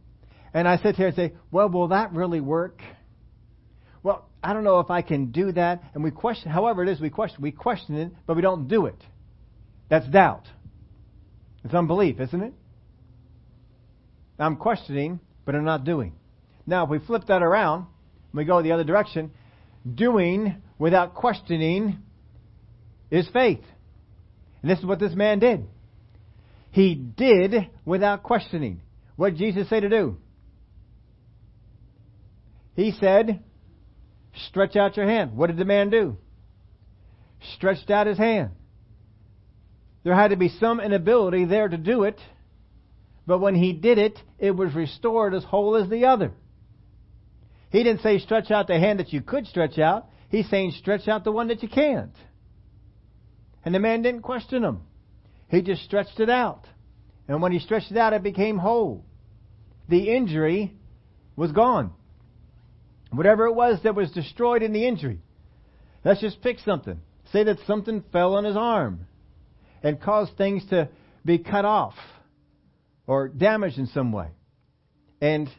[0.53, 2.81] and I sit here and say, well, will that really work?
[4.03, 5.83] Well, I don't know if I can do that.
[5.93, 8.85] And we question, however it is, we question, we question it, but we don't do
[8.85, 9.01] it.
[9.89, 10.43] That's doubt.
[11.63, 12.53] It's unbelief, isn't it?
[14.39, 16.13] I'm questioning, but I'm not doing.
[16.65, 17.87] Now, if we flip that around,
[18.33, 19.31] we go the other direction,
[19.95, 21.97] doing without questioning
[23.11, 23.63] is faith.
[24.61, 25.65] And this is what this man did.
[26.71, 28.81] He did without questioning.
[29.15, 30.17] What did Jesus say to do?
[32.75, 33.43] He said,
[34.47, 35.35] Stretch out your hand.
[35.35, 36.17] What did the man do?
[37.55, 38.51] Stretched out his hand.
[40.03, 42.19] There had to be some inability there to do it
[43.29, 46.31] but when he did it, it was restored as whole as the other.
[47.69, 50.07] He didn't say stretch out the hand that you could stretch out.
[50.29, 52.15] He's saying stretch out the one that you can't.
[53.63, 54.79] And the man didn't question him.
[55.47, 56.65] He just stretched it out.
[57.27, 59.05] And when he stretched it out, it became whole.
[59.89, 60.73] The injury
[61.35, 61.91] was gone.
[63.11, 65.19] Whatever it was that was destroyed in the injury.
[66.03, 66.99] Let's just pick something.
[67.31, 69.05] Say that something fell on his arm
[69.83, 70.89] and caused things to
[71.23, 71.93] be cut off
[73.09, 74.27] or damaged in some way.
[75.19, 75.49] And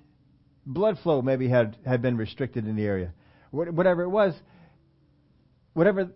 [0.64, 3.12] blood flow maybe had, had been restricted in the area.
[3.50, 4.34] Whatever it was,
[5.72, 6.12] whatever,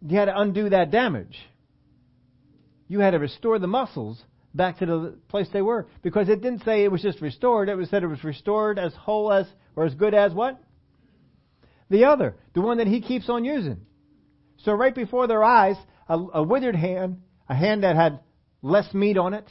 [0.00, 1.38] you had to undo that damage.
[2.88, 4.18] You had to restore the muscles
[4.54, 5.86] back to the place they were.
[6.00, 8.94] Because it didn't say it was just restored, it was said it was restored as
[8.94, 10.58] whole as, or as good as what?
[11.90, 13.82] The other, the one that he keeps on using.
[14.64, 15.76] So right before their eyes,
[16.08, 18.20] a, a withered hand, a hand that had
[18.62, 19.44] less meat on it,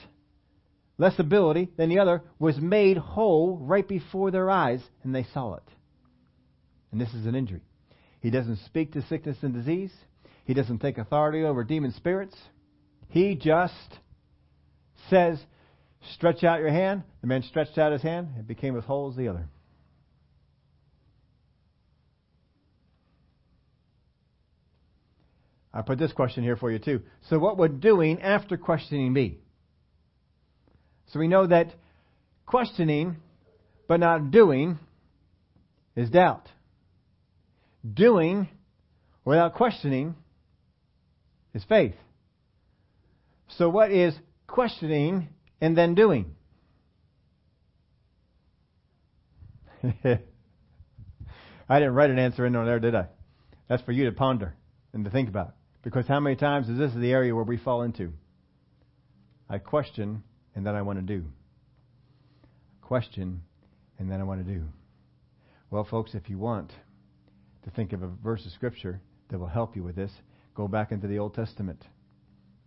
[0.97, 5.55] less ability than the other, was made whole right before their eyes, and they saw
[5.55, 5.63] it.
[6.91, 7.61] And this is an injury.
[8.21, 9.91] He doesn't speak to sickness and disease.
[10.45, 12.35] He doesn't take authority over demon spirits.
[13.09, 13.73] He just
[15.09, 15.39] says,
[16.13, 17.03] Stretch out your hand.
[17.21, 18.29] The man stretched out his hand.
[18.39, 19.47] It became as whole as the other.
[25.73, 27.01] I put this question here for you too.
[27.29, 29.39] So, what would doing after questioning be?
[31.07, 31.73] So we know that
[32.45, 33.17] questioning
[33.87, 34.79] but not doing
[35.95, 36.47] is doubt.
[37.93, 38.49] Doing
[39.23, 40.15] without questioning
[41.53, 41.95] is faith.
[43.57, 44.13] So what is
[44.45, 45.29] questioning
[45.61, 46.35] and then doing?
[51.69, 53.07] I didn't write an answer in there, did I?
[53.69, 54.53] That's for you to ponder
[54.93, 55.55] and to think about.
[55.83, 58.11] Because how many times is this the area where we fall into?
[59.49, 60.23] I question
[60.57, 61.23] and then I want to do.
[62.81, 63.43] Question,
[63.99, 64.63] and then I want to do.
[65.69, 66.71] Well, folks, if you want
[67.63, 68.99] to think of a verse of Scripture
[69.29, 70.11] that will help you with this,
[70.55, 71.85] go back into the Old Testament.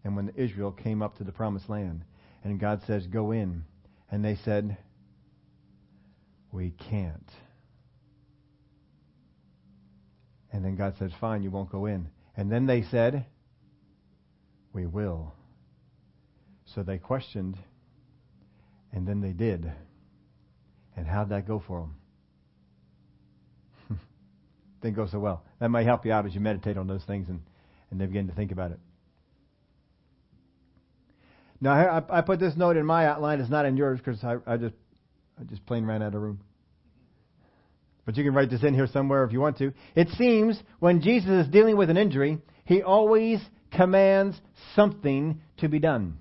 [0.04, 2.04] And when Israel came up to the promised land,
[2.44, 3.64] and God says, Go in,
[4.08, 4.76] and they said,
[6.52, 7.28] We can't.
[10.52, 12.08] And then God says, Fine, you won't go in.
[12.36, 13.26] And then they said,
[14.72, 15.34] We will.
[16.66, 17.58] So they questioned,
[18.92, 19.72] and then they did.
[20.96, 21.88] And how'd that go for
[23.88, 23.98] them?
[24.82, 25.44] Didn't go so well.
[25.60, 27.40] That might help you out as you meditate on those things and,
[27.90, 28.80] and then begin to think about it.
[31.60, 33.40] Now, I, I put this note in my outline.
[33.40, 34.74] It's not in yours because I, I just
[35.38, 36.40] I just plain ran out of room.
[38.04, 39.72] But you can write this in here somewhere if you want to.
[39.94, 44.40] It seems when Jesus is dealing with an injury, he always commands
[44.74, 46.18] something to be done.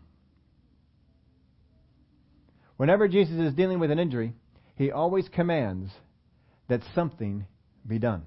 [2.80, 4.32] Whenever Jesus is dealing with an injury,
[4.78, 5.92] he always commands
[6.70, 7.46] that something
[7.86, 8.22] be done.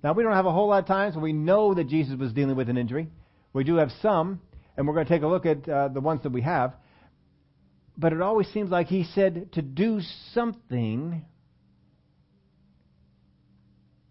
[0.00, 2.32] Now, we don't have a whole lot of times when we know that Jesus was
[2.32, 3.08] dealing with an injury.
[3.52, 4.40] We do have some,
[4.76, 6.74] and we're going to take a look at uh, the ones that we have.
[7.98, 10.00] But it always seems like he said to do
[10.34, 11.24] something,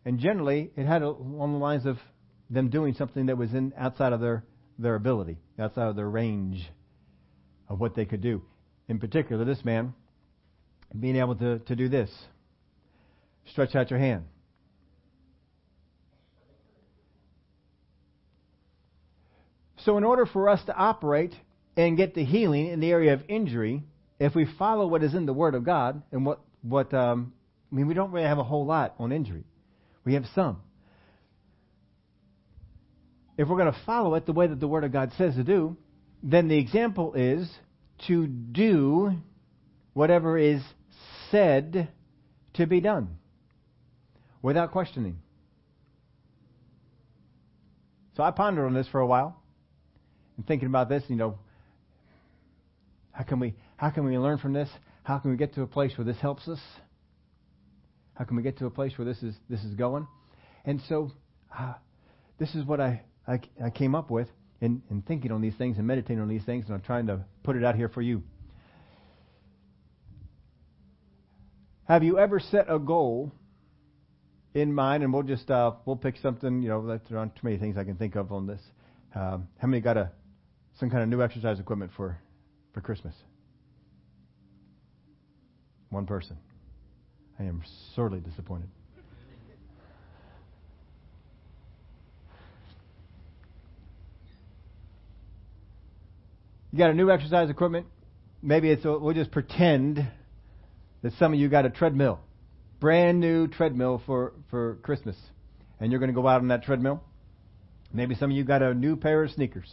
[0.04, 2.00] and generally it had along the lines of
[2.50, 4.44] them doing something that was in outside of their
[4.78, 6.70] their ability, outside of their range
[7.70, 8.42] of what they could do.
[8.88, 9.94] In particular, this man
[10.98, 12.10] being able to, to do this.
[13.52, 14.26] Stretch out your hand.
[19.78, 21.34] So, in order for us to operate
[21.76, 23.84] and get the healing in the area of injury,
[24.20, 27.34] if we follow what is in the Word of God, and what, what um,
[27.72, 29.44] I mean, we don't really have a whole lot on injury.
[30.06, 30.62] We have some.
[33.38, 35.44] If we're going to follow it the way that the Word of God says to
[35.44, 35.76] do,
[36.22, 37.50] then the example is
[38.08, 39.12] to do
[39.94, 40.62] whatever is
[41.32, 41.90] said
[42.54, 43.18] to be done
[44.42, 45.18] without questioning.
[48.16, 49.42] So I pondered on this for a while
[50.38, 51.40] and thinking about this, you know,
[53.12, 54.70] how can we how can we learn from this?
[55.04, 56.60] How can we get to a place where this helps us?
[58.16, 60.08] How can we get to a place where this is this is going?
[60.66, 61.12] And so,
[61.58, 61.74] uh,
[62.40, 64.28] this is what I, I, I came up with
[64.64, 67.20] in, in thinking on these things and meditating on these things, and I'm trying to
[67.44, 68.24] put it out here for you.
[71.84, 73.34] Have you ever set a goal
[74.54, 75.04] in mind?
[75.04, 76.62] And we'll just uh, we'll pick something.
[76.64, 78.62] You know, there aren't too many things I can think of on this.
[79.14, 80.12] Um, how many got a
[80.80, 82.18] some kind of new exercise equipment for
[82.74, 83.14] for Christmas?
[85.90, 86.38] One person.
[87.38, 87.64] I am
[87.96, 88.70] sorely disappointed.
[96.74, 97.86] You got a new exercise equipment.
[98.42, 100.08] Maybe it's a, we'll just pretend
[101.04, 102.20] that some of you got a treadmill,
[102.80, 105.16] brand new treadmill for for Christmas,
[105.80, 107.04] and you're going to go out on that treadmill.
[107.94, 109.72] Maybe some of you got a new pair of sneakers,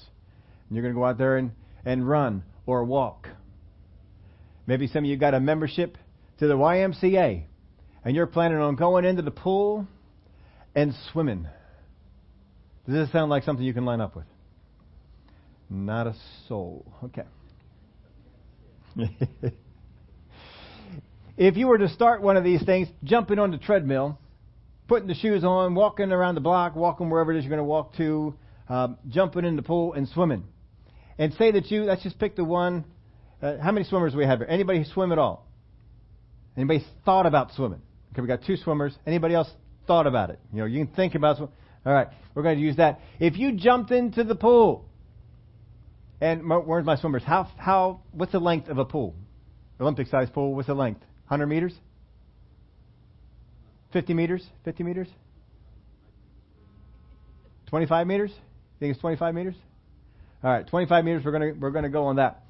[0.68, 1.52] and you're going to go out there and
[1.86, 3.28] and run or walk.
[4.66, 5.96] Maybe some of you got a membership
[6.38, 7.44] to the YMCA,
[8.04, 9.86] and you're planning on going into the pool
[10.74, 11.48] and swimming.
[12.84, 14.26] Does this sound like something you can line up with?
[15.70, 16.14] Not a
[16.48, 16.84] soul.
[17.04, 17.22] Okay.
[21.36, 24.18] if you were to start one of these things, jumping on the treadmill,
[24.88, 27.64] putting the shoes on, walking around the block, walking wherever it is you're going to
[27.64, 28.34] walk to,
[28.68, 30.42] uh, jumping in the pool and swimming,
[31.18, 32.84] and say that you, let's just pick the one.
[33.40, 34.48] Uh, how many swimmers do we have here?
[34.50, 35.46] Anybody swim at all?
[36.56, 37.80] Anybody thought about swimming?
[38.12, 38.92] Okay, we got two swimmers.
[39.06, 39.48] Anybody else
[39.86, 40.40] thought about it?
[40.52, 41.38] You know, you can think about.
[41.40, 41.50] All
[41.84, 43.00] right, we're going to use that.
[43.20, 44.89] If you jumped into the pool
[46.20, 47.22] and where's my swimmers?
[47.24, 49.14] How how what's the length of a pool?
[49.80, 50.54] Olympic sized pool.
[50.54, 51.00] What's the length?
[51.28, 51.74] 100 meters?
[53.92, 54.44] 50 meters?
[54.64, 55.08] 50 meters?
[57.66, 58.32] 25 meters?
[58.78, 59.54] think it's 25 meters?
[60.42, 61.24] All right, 25 meters.
[61.24, 62.42] We're gonna we're gonna go on that.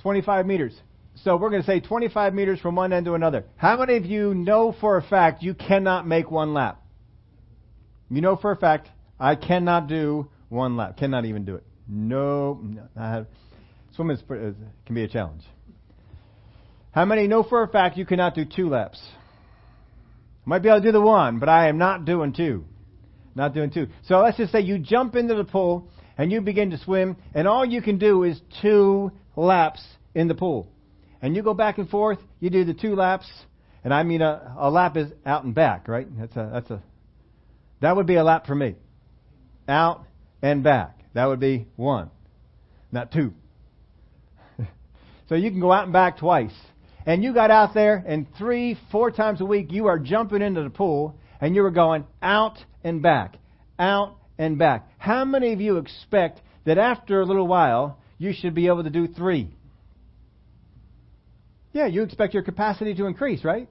[0.00, 0.74] 25 meters.
[1.16, 3.44] So we're going to say 25 meters from one end to another.
[3.56, 6.80] How many of you know for a fact you cannot make one lap?
[8.08, 8.88] You know for a fact
[9.18, 10.96] I cannot do one lap.
[10.96, 11.64] Cannot even do it.
[11.90, 13.26] No, no
[13.96, 14.16] swimming
[14.86, 15.42] can be a challenge.
[16.92, 19.00] How many know for a fact you cannot do two laps?
[20.44, 22.64] Might be able to do the one, but I am not doing two.
[23.34, 23.88] Not doing two.
[24.04, 27.48] So let's just say you jump into the pool and you begin to swim, and
[27.48, 29.82] all you can do is two laps
[30.14, 30.68] in the pool.
[31.22, 33.30] And you go back and forth, you do the two laps,
[33.84, 36.06] and I mean a, a lap is out and back, right?
[36.18, 36.82] That's a that's a
[37.80, 38.76] that would be a lap for me.
[39.68, 40.04] Out
[40.42, 40.99] and back.
[41.14, 42.10] That would be one,
[42.92, 43.34] not two.
[45.28, 46.54] so you can go out and back twice.
[47.06, 50.62] And you got out there, and three, four times a week, you are jumping into
[50.62, 53.36] the pool, and you were going out and back,
[53.78, 54.88] out and back.
[54.98, 58.90] How many of you expect that after a little while, you should be able to
[58.90, 59.50] do three?
[61.72, 63.68] Yeah, you expect your capacity to increase, right?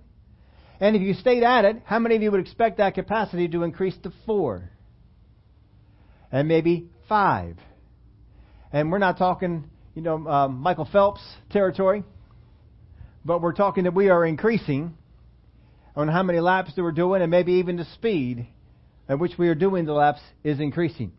[0.80, 3.64] And if you stayed at it, how many of you would expect that capacity to
[3.64, 4.70] increase to four?
[6.32, 7.58] And maybe five.
[8.72, 12.04] And we're not talking, you know, um, Michael Phelps territory,
[13.26, 14.96] but we're talking that we are increasing
[15.96, 18.48] on how many laps that we're doing and maybe even the speed
[19.10, 21.12] at which we are doing the laps is increasing.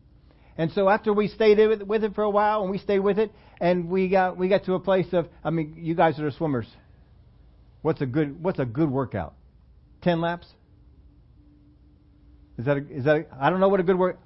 [0.57, 3.33] And so after we stayed with it for a while and we stayed with it
[3.61, 6.67] and we got we got to a place of I mean you guys are swimmers.
[7.83, 9.35] What's a good what's a good workout?
[10.03, 10.47] 10 laps?
[12.59, 14.19] Is that a, is that a, I don't know what a good work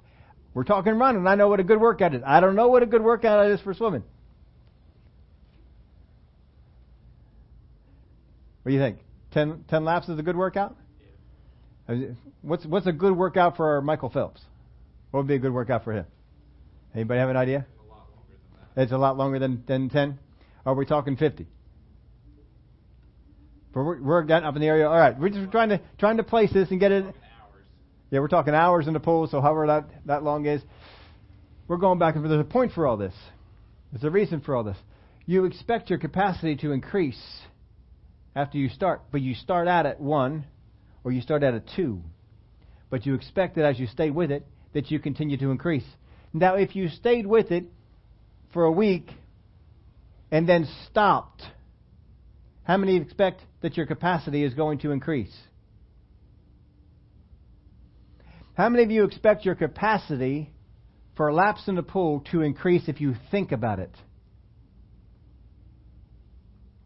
[0.55, 1.27] We're talking running.
[1.27, 2.23] I know what a good workout is.
[2.25, 4.03] I don't know what a good workout is for swimming.
[8.63, 8.99] What do you think?
[9.33, 10.77] 10, 10 laps is a good workout?
[12.41, 14.41] What's what's a good workout for Michael Phelps?
[15.11, 16.05] What would be a good workout for him?
[16.95, 17.67] Anybody have an idea?
[18.77, 20.17] A it's a lot longer than, than 10?
[20.65, 21.47] Are we talking 50?
[23.73, 24.87] We're, we're getting up in the area.
[24.87, 27.13] All right, we're just trying to trying to place this and get it.
[28.15, 30.61] Yeah, we're talking hours in the pool, so however that, that long is.
[31.67, 32.29] We're going back and forth.
[32.29, 33.13] There's a point for all this.
[33.91, 34.77] There's a reason for all this.
[35.25, 37.21] You expect your capacity to increase
[38.33, 40.45] after you start, but you start out at one
[41.03, 42.01] or you start out at two.
[42.89, 45.83] But you expect that as you stay with it, that you continue to increase.
[46.31, 47.65] Now, if you stayed with it
[48.53, 49.09] for a week
[50.31, 51.43] and then stopped,
[52.63, 55.35] how many expect that your capacity is going to increase?
[58.55, 60.49] How many of you expect your capacity
[61.17, 63.91] for laps in the pool to increase if you think about it?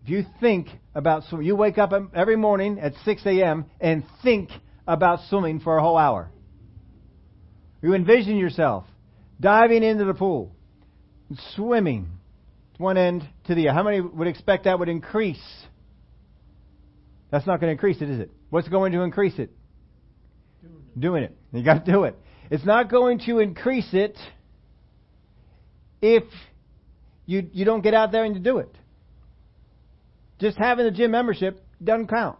[0.03, 3.65] If you think about swimming, you wake up every morning at 6 a.m.
[3.79, 4.49] and think
[4.87, 6.31] about swimming for a whole hour.
[7.83, 8.85] You envision yourself
[9.39, 10.51] diving into the pool,
[11.55, 12.07] swimming
[12.77, 13.75] one end to the other.
[13.75, 15.41] How many would expect that would increase?
[17.29, 18.31] That's not going to increase it, is it?
[18.49, 19.51] What's going to increase it?
[20.97, 21.35] Doing it.
[21.53, 22.15] You got to do it.
[22.49, 24.17] It's not going to increase it
[26.01, 26.23] if
[27.25, 28.75] you you don't get out there and you do it.
[30.39, 32.39] Just having a gym membership doesn't count.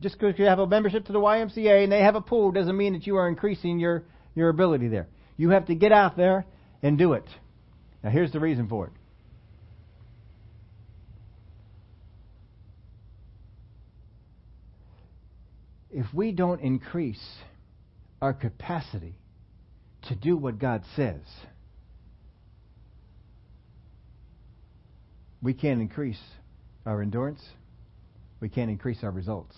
[0.00, 2.76] Just because you have a membership to the YMCA and they have a pool doesn't
[2.76, 5.08] mean that you are increasing your, your ability there.
[5.36, 6.46] You have to get out there
[6.82, 7.24] and do it.
[8.02, 8.92] Now, here's the reason for it.
[15.90, 17.22] If we don't increase
[18.22, 19.14] our capacity
[20.02, 21.20] to do what God says,
[25.42, 26.20] we can't increase
[26.86, 27.42] our endurance.
[28.40, 29.56] We can't increase our results.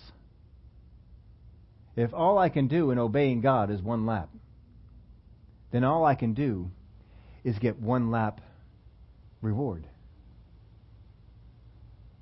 [1.95, 4.29] If all I can do in obeying God is one lap,
[5.71, 6.71] then all I can do
[7.43, 8.41] is get one lap
[9.41, 9.85] reward.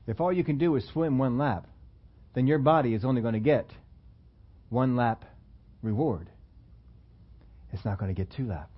[0.07, 1.67] If all you can do is swim one lap,
[2.33, 3.69] then your body is only going to get
[4.71, 5.25] one lap
[5.83, 6.29] reward.
[7.71, 8.69] It's not going to get two lap.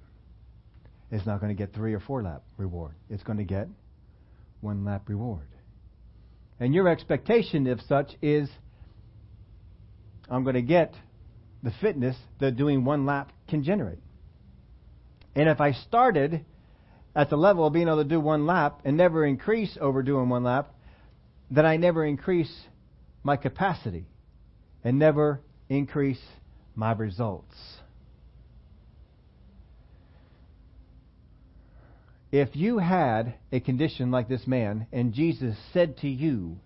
[1.11, 2.95] It's not going to get three or four lap reward.
[3.09, 3.67] It's going to get
[4.59, 5.47] one lap reward.
[6.59, 8.49] And your expectation, if such, is
[10.29, 10.93] I'm going to get
[11.61, 13.99] the fitness that doing one lap can generate.
[15.35, 16.43] And if I started
[17.15, 20.29] at the level of being able to do one lap and never increase over doing
[20.29, 20.73] one lap,
[21.51, 22.51] then I never increase
[23.21, 24.07] my capacity
[24.83, 25.39] and never
[25.73, 26.21] increase
[26.75, 27.55] my results.
[32.31, 36.57] If you had a condition like this man and Jesus said to you,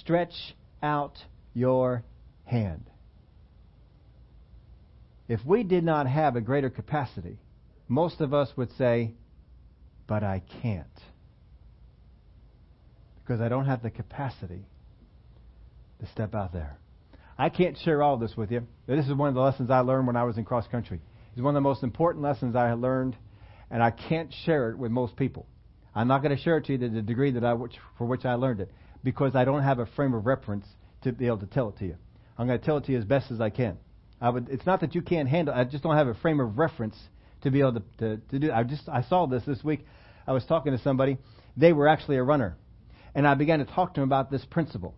[0.00, 1.18] stretch out
[1.54, 2.04] your
[2.44, 2.84] hand.
[5.28, 7.38] If we did not have a greater capacity,
[7.88, 9.14] most of us would say,
[10.06, 10.86] but I can't.
[13.24, 14.66] Because I don't have the capacity
[16.00, 16.76] to step out there.
[17.42, 18.68] I can't share all this with you.
[18.86, 21.00] This is one of the lessons I learned when I was in cross country.
[21.32, 23.16] It's one of the most important lessons I had learned,
[23.68, 25.48] and I can't share it with most people.
[25.92, 27.56] I'm not going to share it to you to the degree that I,
[27.98, 28.70] for which I learned it,
[29.02, 30.66] because I don't have a frame of reference
[31.02, 31.96] to be able to tell it to you.
[32.38, 33.76] I'm going to tell it to you as best as I can.
[34.20, 34.48] I would.
[34.48, 35.52] It's not that you can't handle.
[35.52, 36.96] I just don't have a frame of reference
[37.42, 38.52] to be able to, to, to do.
[38.52, 39.84] I just I saw this this week.
[40.28, 41.18] I was talking to somebody.
[41.56, 42.56] They were actually a runner,
[43.16, 44.94] and I began to talk to them about this principle,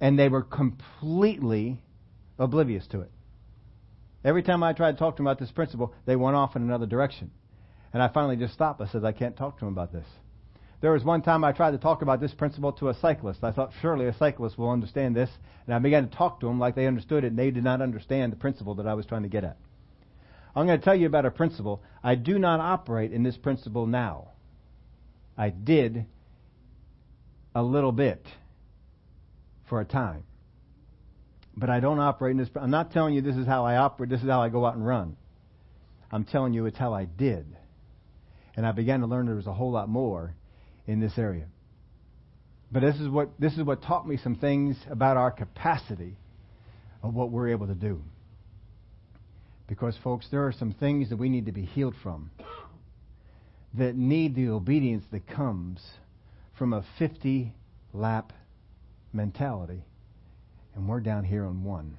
[0.00, 1.80] and they were completely
[2.38, 3.10] oblivious to it.
[4.24, 6.62] Every time I tried to talk to them about this principle, they went off in
[6.62, 7.30] another direction,
[7.92, 8.80] and I finally just stopped.
[8.80, 10.06] I said I can't talk to them about this.
[10.80, 13.42] There was one time I tried to talk about this principle to a cyclist.
[13.42, 15.30] I thought surely a cyclist will understand this,
[15.66, 17.82] and I began to talk to them like they understood it, and they did not
[17.82, 19.56] understand the principle that I was trying to get at.
[20.54, 21.82] I'm going to tell you about a principle.
[22.02, 24.28] I do not operate in this principle now.
[25.36, 26.06] I did
[27.54, 28.24] a little bit
[29.68, 30.24] for a time.
[31.56, 32.48] But I don't operate in this.
[32.54, 34.76] I'm not telling you this is how I operate, this is how I go out
[34.76, 35.16] and run.
[36.10, 37.46] I'm telling you it's how I did.
[38.56, 40.34] And I began to learn there was a whole lot more
[40.86, 41.46] in this area.
[42.70, 46.16] But this is what this is what taught me some things about our capacity
[47.02, 48.02] of what we're able to do.
[49.68, 52.30] Because folks, there are some things that we need to be healed from
[53.74, 55.80] that need the obedience that comes
[56.56, 57.52] from a 50
[57.92, 58.32] lap
[59.12, 59.84] mentality.
[60.74, 61.98] And we're down here on one.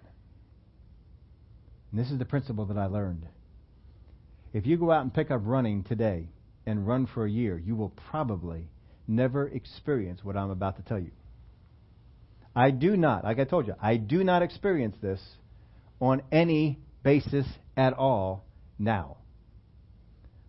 [1.92, 3.26] And this is the principle that I learned.
[4.54, 6.30] If you go out and pick up running today
[6.66, 8.70] and run for a year, you will probably
[9.08, 11.12] never experience what I'm about to tell you.
[12.56, 15.22] I do not, like I told you, I do not experience this
[16.00, 17.46] on any basis
[17.78, 18.44] at all
[18.78, 19.18] now.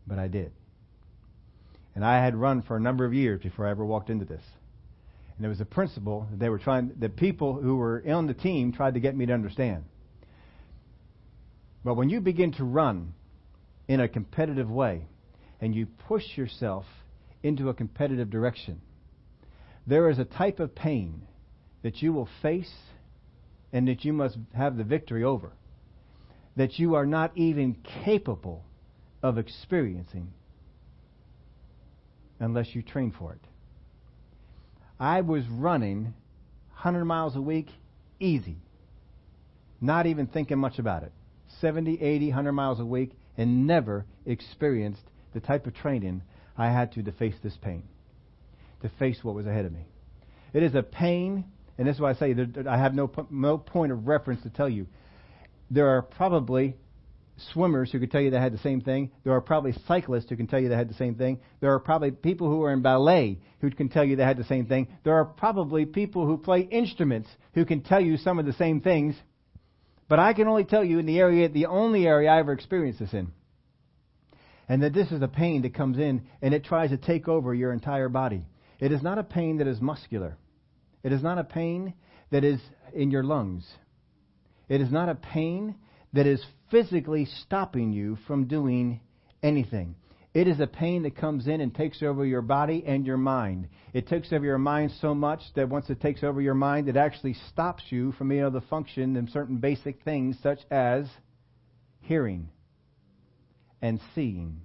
[0.06, 0.52] But I did.
[1.94, 4.42] And I had run for a number of years before I ever walked into this.
[5.40, 8.34] And it was a principle that they were trying, the people who were on the
[8.34, 9.84] team tried to get me to understand.
[11.82, 13.14] But when you begin to run
[13.88, 15.06] in a competitive way
[15.58, 16.84] and you push yourself
[17.42, 18.82] into a competitive direction,
[19.86, 21.22] there is a type of pain
[21.80, 22.74] that you will face
[23.72, 25.52] and that you must have the victory over
[26.54, 28.62] that you are not even capable
[29.22, 30.34] of experiencing
[32.40, 33.49] unless you train for it.
[35.00, 36.12] I was running
[36.74, 37.70] 100 miles a week
[38.20, 38.58] easy,
[39.80, 41.12] not even thinking much about it.
[41.60, 46.22] 70, 80, 100 miles a week, and never experienced the type of training
[46.56, 47.82] I had to to face this pain,
[48.82, 49.86] to face what was ahead of me.
[50.52, 51.44] It is a pain,
[51.78, 52.36] and this is why I say
[52.68, 54.86] I have no, no point of reference to tell you.
[55.70, 56.76] There are probably
[57.52, 59.10] swimmers who could tell you they had the same thing.
[59.24, 61.40] There are probably cyclists who can tell you they had the same thing.
[61.60, 64.44] There are probably people who are in ballet who can tell you they had the
[64.44, 64.88] same thing.
[65.04, 68.80] There are probably people who play instruments who can tell you some of the same
[68.80, 69.14] things.
[70.08, 73.00] But I can only tell you in the area, the only area I ever experienced
[73.00, 73.32] this in.
[74.68, 77.54] And that this is a pain that comes in and it tries to take over
[77.54, 78.44] your entire body.
[78.78, 80.36] It is not a pain that is muscular.
[81.02, 81.94] It is not a pain
[82.30, 82.60] that is
[82.92, 83.66] in your lungs.
[84.68, 85.74] It is not a pain
[86.12, 89.00] that is physically stopping you from doing
[89.42, 89.94] anything.
[90.32, 93.68] It is a pain that comes in and takes over your body and your mind.
[93.92, 96.96] It takes over your mind so much that once it takes over your mind, it
[96.96, 101.06] actually stops you from being able to function in certain basic things such as
[102.02, 102.48] hearing
[103.82, 104.60] and seeing.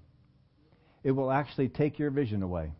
[1.03, 2.71] It will actually take your vision away.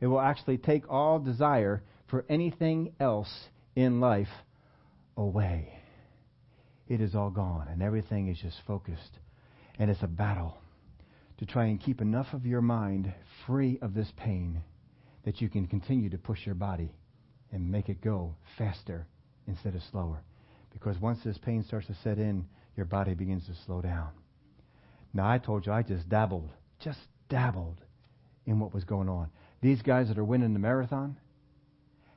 [0.00, 3.32] It will actually take all desire for anything else
[3.74, 4.28] in life
[5.16, 5.77] away
[6.88, 9.18] it is all gone and everything is just focused.
[9.78, 10.56] And it's a battle
[11.38, 13.12] to try and keep enough of your mind
[13.46, 14.62] free of this pain
[15.24, 16.90] that you can continue to push your body
[17.52, 19.06] and make it go faster
[19.46, 20.22] instead of slower.
[20.72, 24.08] Because once this pain starts to set in, your body begins to slow down.
[25.14, 27.80] Now, I told you I just dabbled, just dabbled
[28.46, 29.30] in what was going on.
[29.60, 31.18] These guys that are winning the marathon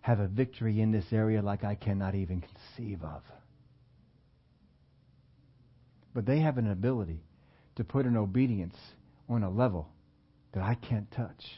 [0.01, 3.21] have a victory in this area like I cannot even conceive of.
[6.13, 7.23] But they have an ability
[7.75, 8.75] to put an obedience
[9.29, 9.89] on a level
[10.53, 11.57] that I can't touch.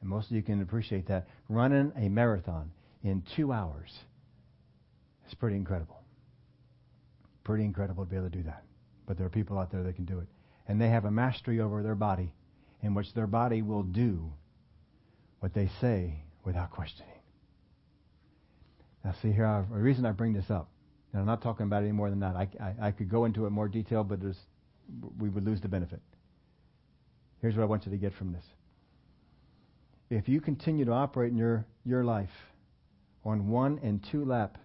[0.00, 1.28] And most of you can appreciate that.
[1.48, 2.70] Running a marathon
[3.02, 3.90] in two hours
[5.26, 6.02] is pretty incredible.
[7.44, 8.64] Pretty incredible to be able to do that.
[9.06, 10.26] But there are people out there that can do it.
[10.66, 12.32] And they have a mastery over their body
[12.82, 14.30] in which their body will do
[15.40, 17.12] what they say without questioning.
[19.04, 20.68] Now, see here, the reason I bring this up
[21.12, 22.36] and I'm not talking about any more than that.
[22.36, 24.20] I, I, I could go into it more detail, but
[25.18, 26.00] we would lose the benefit.
[27.40, 28.44] Here's what I want you to get from this.
[30.10, 32.30] If you continue to operate in your, your life
[33.24, 34.58] on one and two lap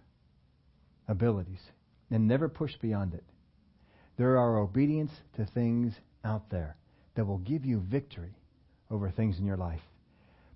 [1.07, 1.59] abilities
[2.09, 3.23] and never push beyond it,
[4.17, 5.93] there are obedience to things
[6.23, 6.75] out there
[7.15, 8.33] that will give you victory
[8.89, 9.81] over things in your life,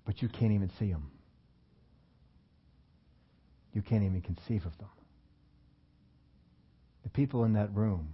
[0.06, 1.10] but you can't even see them.
[3.72, 4.88] You can't even conceive of them.
[7.08, 8.12] The people in that room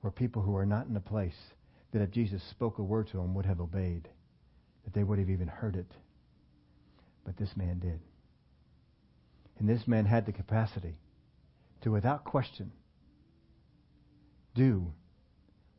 [0.00, 1.36] were people who were not in a place
[1.92, 4.08] that if Jesus spoke a word to them would have obeyed,
[4.84, 5.92] that they would have even heard it.
[7.26, 8.00] But this man did.
[9.58, 10.96] And this man had the capacity
[11.82, 12.72] to, without question,
[14.54, 14.90] do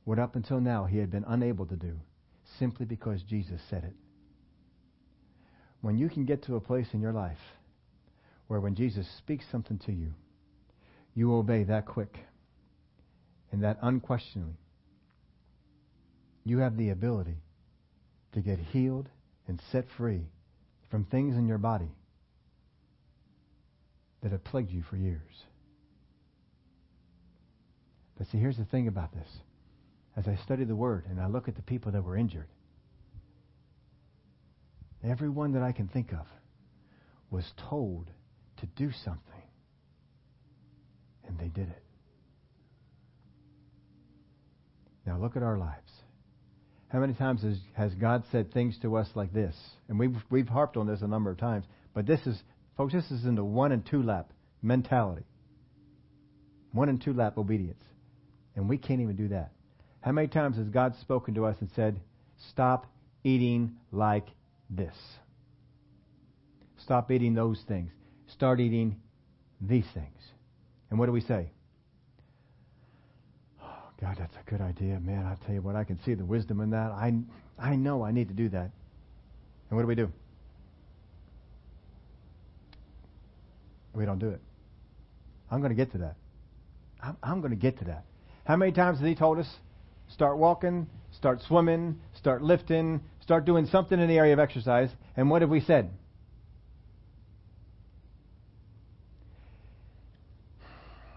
[0.03, 1.99] what up until now he had been unable to do
[2.60, 3.95] simply because Jesus said it.
[5.82, 7.41] When you can get to a place in your life
[8.45, 10.14] where when Jesus speaks something to you,
[11.18, 12.15] you obey that quick
[13.52, 14.53] and that unquestioningly,
[16.44, 17.38] you have the ability
[18.34, 19.10] to get healed
[19.48, 20.22] and set free
[20.91, 21.89] from things in your body
[24.22, 25.44] that have plagued you for years.
[28.15, 29.27] But see, here's the thing about this.
[30.15, 32.48] As I study the Word and I look at the people that were injured,
[35.03, 36.27] everyone that I can think of
[37.31, 38.06] was told
[38.57, 39.36] to do something.
[41.28, 41.84] And they did it.
[45.06, 45.91] Now look at our lives.
[46.90, 49.56] How many times has, has God said things to us like this?
[49.90, 51.66] And we've, we've harped on this a number of times.
[51.94, 52.41] But this is,
[52.78, 54.32] folks, this is in the one and two lap
[54.62, 55.26] mentality.
[56.72, 57.82] One and two lap obedience.
[58.56, 59.52] And we can't even do that.
[60.02, 61.99] How many times has God spoken to us and said,
[62.52, 62.86] stop
[63.24, 64.28] eating like
[64.70, 64.95] this?
[66.84, 67.91] Stop eating those things.
[68.28, 68.98] Start eating
[69.60, 70.22] these things.
[70.89, 71.49] And what do we say?
[73.61, 74.99] Oh, God, that's a good idea.
[74.99, 76.91] Man, I tell you what, I can see the wisdom in that.
[76.91, 77.14] I,
[77.59, 78.72] I know I need to do that.
[79.69, 80.09] And what do we do?
[83.93, 84.41] We don't do it.
[85.49, 86.15] I'm going to get to that.
[87.01, 88.05] I'm, I'm going to get to that.
[88.45, 89.47] How many times has He told us?
[90.09, 94.89] Start walking, start swimming, start lifting, start doing something in the area of exercise.
[95.18, 95.89] And what have we said?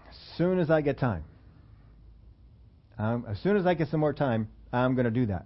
[0.09, 1.23] As soon as I get time,
[2.97, 5.45] um, as soon as I get some more time, I'm going to do that.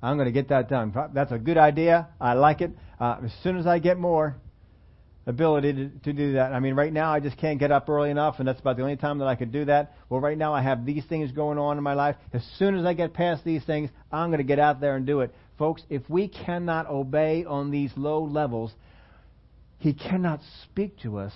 [0.00, 0.94] I'm going to get that done.
[1.12, 2.06] That's a good idea.
[2.20, 2.70] I like it.
[3.00, 4.36] Uh, as soon as I get more
[5.26, 8.10] ability to, to do that, I mean, right now I just can't get up early
[8.10, 9.94] enough, and that's about the only time that I could do that.
[10.08, 12.14] Well, right now I have these things going on in my life.
[12.32, 15.04] As soon as I get past these things, I'm going to get out there and
[15.04, 15.34] do it.
[15.58, 18.72] Folks, if we cannot obey on these low levels,
[19.78, 21.32] He cannot speak to us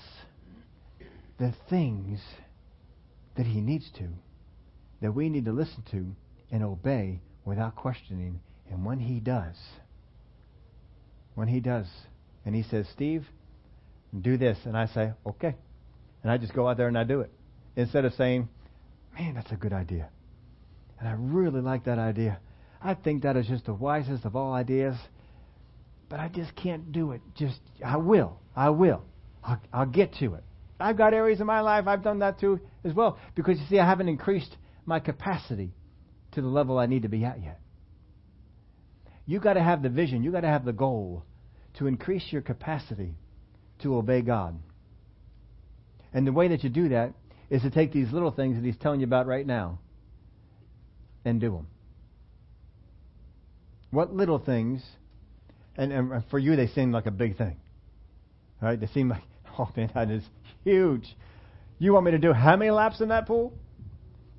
[1.40, 2.20] the things
[3.40, 4.06] that He needs to,
[5.00, 6.14] that we need to listen to
[6.54, 8.38] and obey without questioning.
[8.70, 9.56] And when He does,
[11.36, 11.86] when He does,
[12.44, 13.24] and He says, Steve,
[14.20, 15.56] do this, and I say, okay.
[16.22, 17.30] And I just go out there and I do it.
[17.76, 18.46] Instead of saying,
[19.18, 20.10] man, that's a good idea.
[20.98, 22.38] And I really like that idea.
[22.82, 24.96] I think that is just the wisest of all ideas.
[26.10, 27.22] But I just can't do it.
[27.36, 28.38] Just, I will.
[28.54, 29.02] I will.
[29.42, 30.44] I'll, I'll get to it.
[30.82, 33.18] I've got areas in my life I've done that too as well.
[33.34, 35.72] Because you see, I haven't increased my capacity
[36.32, 37.60] to the level I need to be at yet.
[39.26, 41.24] You've got to have the vision, you've got to have the goal
[41.78, 43.14] to increase your capacity
[43.82, 44.58] to obey God.
[46.12, 47.14] And the way that you do that
[47.48, 49.78] is to take these little things that He's telling you about right now
[51.24, 51.66] and do them.
[53.90, 54.82] What little things,
[55.76, 57.56] and, and for you they seem like a big thing.
[58.60, 58.78] Right?
[58.78, 59.22] They seem like,
[59.58, 60.22] oh man, that is
[60.64, 61.16] huge.
[61.78, 63.52] You want me to do how many laps in that pool?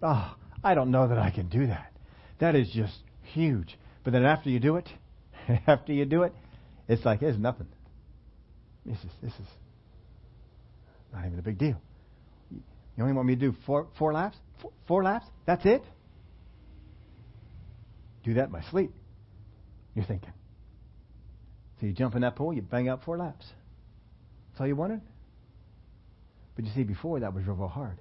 [0.02, 1.92] Oh, I don't know that I can do that.
[2.40, 3.78] That is just huge.
[4.04, 4.90] But then after you do it,
[5.68, 6.34] after you do it,
[6.88, 7.68] it's like it's nothing.
[8.86, 9.48] This is this is
[11.14, 11.80] not even a big deal.
[12.52, 14.38] You only want me to do four four laps?
[14.62, 15.26] Four, four laps?
[15.46, 15.84] That's it?
[18.24, 18.92] Do that in my sleep.
[19.96, 20.34] You're thinking.
[21.80, 23.46] So you jump in that pool, you bang out four laps.
[24.52, 25.02] That's all you wanted?
[26.62, 27.98] But you see, before that was real hard.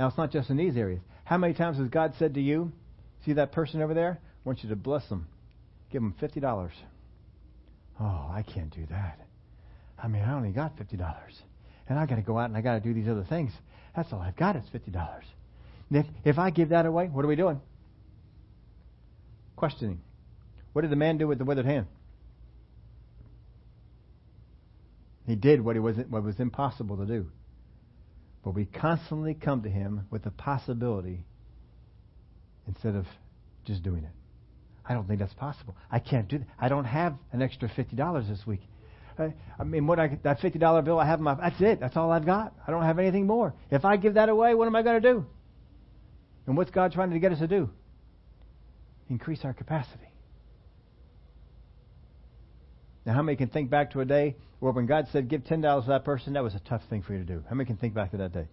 [0.00, 1.00] Now, it's not just in these areas.
[1.24, 2.72] How many times has God said to you,
[3.24, 4.18] see that person over there?
[4.20, 5.28] I want you to bless them.
[5.92, 6.70] Give them $50.
[8.00, 9.20] Oh, I can't do that.
[9.96, 11.14] I mean, I only got $50.
[11.88, 13.52] And I got to go out and I got to do these other things.
[13.94, 15.20] That's all I've got is $50.
[15.90, 17.60] And if, if I give that away, what are we doing?
[19.54, 20.00] Questioning.
[20.72, 21.86] What did the man do with the withered hand?
[25.28, 27.30] He did what, he was, what was impossible to do.
[28.46, 31.24] But we constantly come to him with the possibility
[32.68, 33.04] instead of
[33.64, 34.10] just doing it.
[34.88, 35.74] I don't think that's possible.
[35.90, 36.46] I can't do that.
[36.56, 38.60] I don't have an extra fifty dollars this week.
[39.18, 41.80] I, mean, what I that fifty dollar bill I have in my that's it.
[41.80, 42.54] That's all I've got.
[42.64, 43.52] I don't have anything more.
[43.72, 45.26] If I give that away, what am I going to do?
[46.46, 47.68] And what's God trying to get us to do?
[49.10, 50.06] Increase our capacity.
[53.06, 55.84] Now, how many can think back to a day where when God said, give $10
[55.84, 57.44] to that person, that was a tough thing for you to do?
[57.48, 58.48] How many can think back to that day?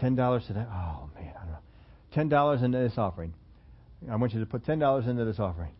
[0.00, 0.68] $10 to that?
[0.70, 2.36] Oh, man, I don't know.
[2.38, 3.34] $10 into this offering.
[4.08, 5.72] I want you to put $10 into this offering.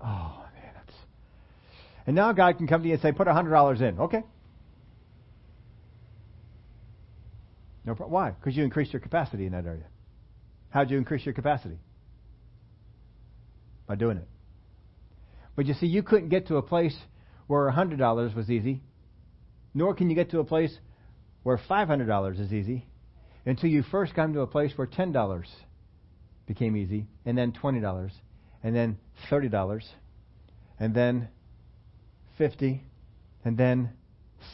[0.00, 0.96] Oh, man, that's.
[2.06, 3.98] And now God can come to you and say, put $100 in.
[3.98, 4.22] Okay.
[7.84, 8.12] No problem.
[8.12, 8.30] Why?
[8.30, 9.84] Because you increased your capacity in that area.
[10.70, 11.76] How'd you increase your capacity?
[13.86, 14.28] By doing it.
[15.60, 16.96] But you see, you couldn't get to a place
[17.46, 18.80] where $100 was easy,
[19.74, 20.74] nor can you get to a place
[21.42, 22.86] where $500 is easy
[23.44, 25.44] until you first come to a place where $10
[26.46, 28.10] became easy, and then $20,
[28.62, 28.96] and then
[29.30, 29.82] $30,
[30.78, 31.28] and then
[32.38, 32.82] 50,
[33.44, 33.90] and then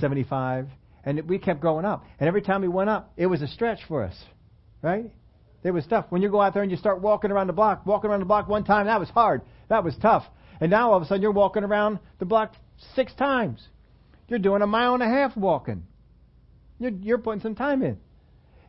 [0.00, 0.66] 75,
[1.04, 2.04] and we kept going up.
[2.18, 4.16] And every time we went up, it was a stretch for us,
[4.82, 5.08] right?
[5.62, 6.06] It was tough.
[6.08, 8.26] When you go out there and you start walking around the block, walking around the
[8.26, 9.42] block one time, that was hard.
[9.68, 10.24] That was tough.
[10.60, 12.54] And now all of a sudden you're walking around the block
[12.94, 13.66] six times.
[14.28, 15.84] You're doing a mile and a half walking.
[16.78, 17.98] You're, you're putting some time in.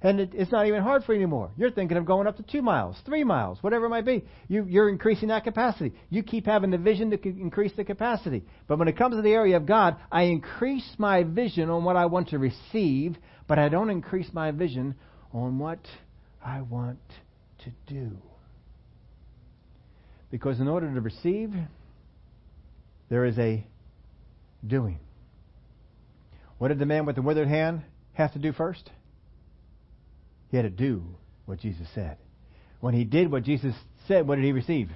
[0.02, 1.50] And it, it's not even hard for you anymore.
[1.58, 4.24] You're thinking of going up to two miles, three miles, whatever it might be.
[4.48, 5.94] You, you're increasing that capacity.
[6.10, 8.44] You keep having the vision to increase the capacity.
[8.68, 11.96] But when it comes to the area of God, I increase my vision on what
[11.96, 14.96] I want to receive, but I don't increase my vision
[15.34, 15.80] on what
[16.46, 17.00] I want
[17.64, 18.12] to do.
[20.30, 21.54] Because in order to receive,
[23.10, 23.66] there is a
[24.66, 25.00] doing.
[26.58, 28.90] What did the man with the withered hand have to do first?
[30.50, 31.04] He had to do
[31.46, 32.18] what Jesus said.
[32.80, 33.76] When he did what Jesus
[34.08, 34.90] said, what did he receive?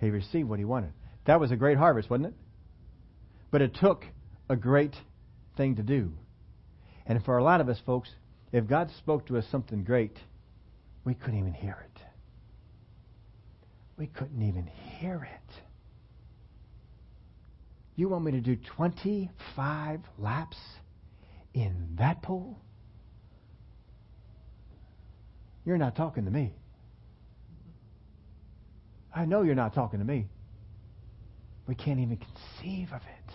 [0.00, 0.92] He received what he wanted.
[1.26, 2.34] That was a great harvest, wasn't it?
[3.50, 4.04] But it took
[4.48, 4.94] a great
[5.56, 6.12] thing to do.
[7.06, 8.08] And for a lot of us, folks,
[8.52, 10.16] if God spoke to us something great,
[11.04, 12.02] we couldn't even hear it.
[14.00, 15.54] We couldn't even hear it.
[17.96, 20.56] You want me to do 25 laps
[21.52, 22.58] in that pool?
[25.66, 26.54] You're not talking to me.
[29.14, 30.28] I know you're not talking to me.
[31.66, 33.32] We can't even conceive of it.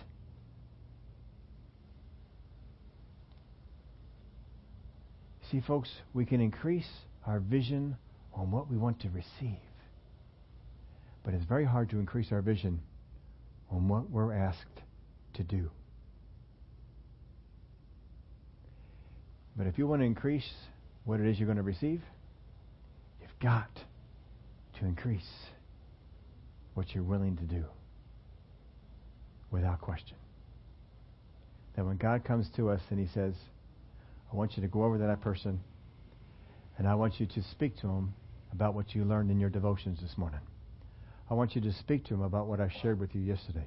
[5.51, 6.89] See, folks, we can increase
[7.27, 7.97] our vision
[8.33, 9.59] on what we want to receive.
[11.25, 12.79] But it's very hard to increase our vision
[13.71, 14.81] on what we're asked
[15.33, 15.71] to do.
[19.57, 20.47] But if you want to increase
[21.03, 22.01] what it is you're going to receive,
[23.19, 23.69] you've got
[24.79, 25.27] to increase
[26.75, 27.63] what you're willing to do
[29.49, 30.17] without question.
[31.75, 33.33] That when God comes to us and He says,
[34.31, 35.59] I want you to go over to that person
[36.77, 38.13] and I want you to speak to him
[38.51, 40.41] about what you learned in your devotions this morning.
[41.29, 43.65] I want you to speak to them about what I shared with you yesterday.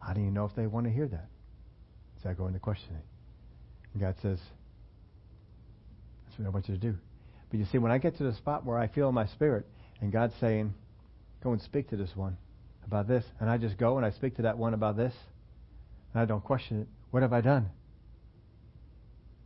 [0.00, 1.28] I don't even know if they want to hear that.
[2.22, 3.02] So I go into questioning.
[3.92, 4.38] And God says,
[6.26, 6.96] That's what I want you to do.
[7.50, 9.66] But you see, when I get to the spot where I feel in my spirit,
[10.00, 10.74] and God's saying,
[11.42, 12.36] Go and speak to this one
[12.84, 15.14] about this, and I just go and I speak to that one about this,
[16.12, 17.68] and I don't question it, what have I done?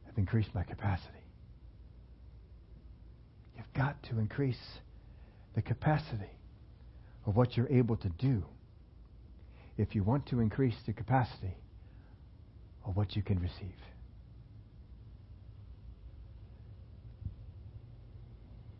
[0.09, 1.12] I've increased my capacity.
[3.56, 4.60] You've got to increase
[5.55, 6.35] the capacity
[7.26, 8.42] of what you're able to do
[9.76, 11.56] if you want to increase the capacity
[12.84, 13.74] of what you can receive.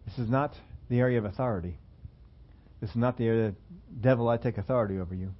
[0.07, 0.55] This is not
[0.89, 1.77] the area of authority.
[2.81, 3.55] This is not the area,
[4.01, 5.33] devil, I take authority over you.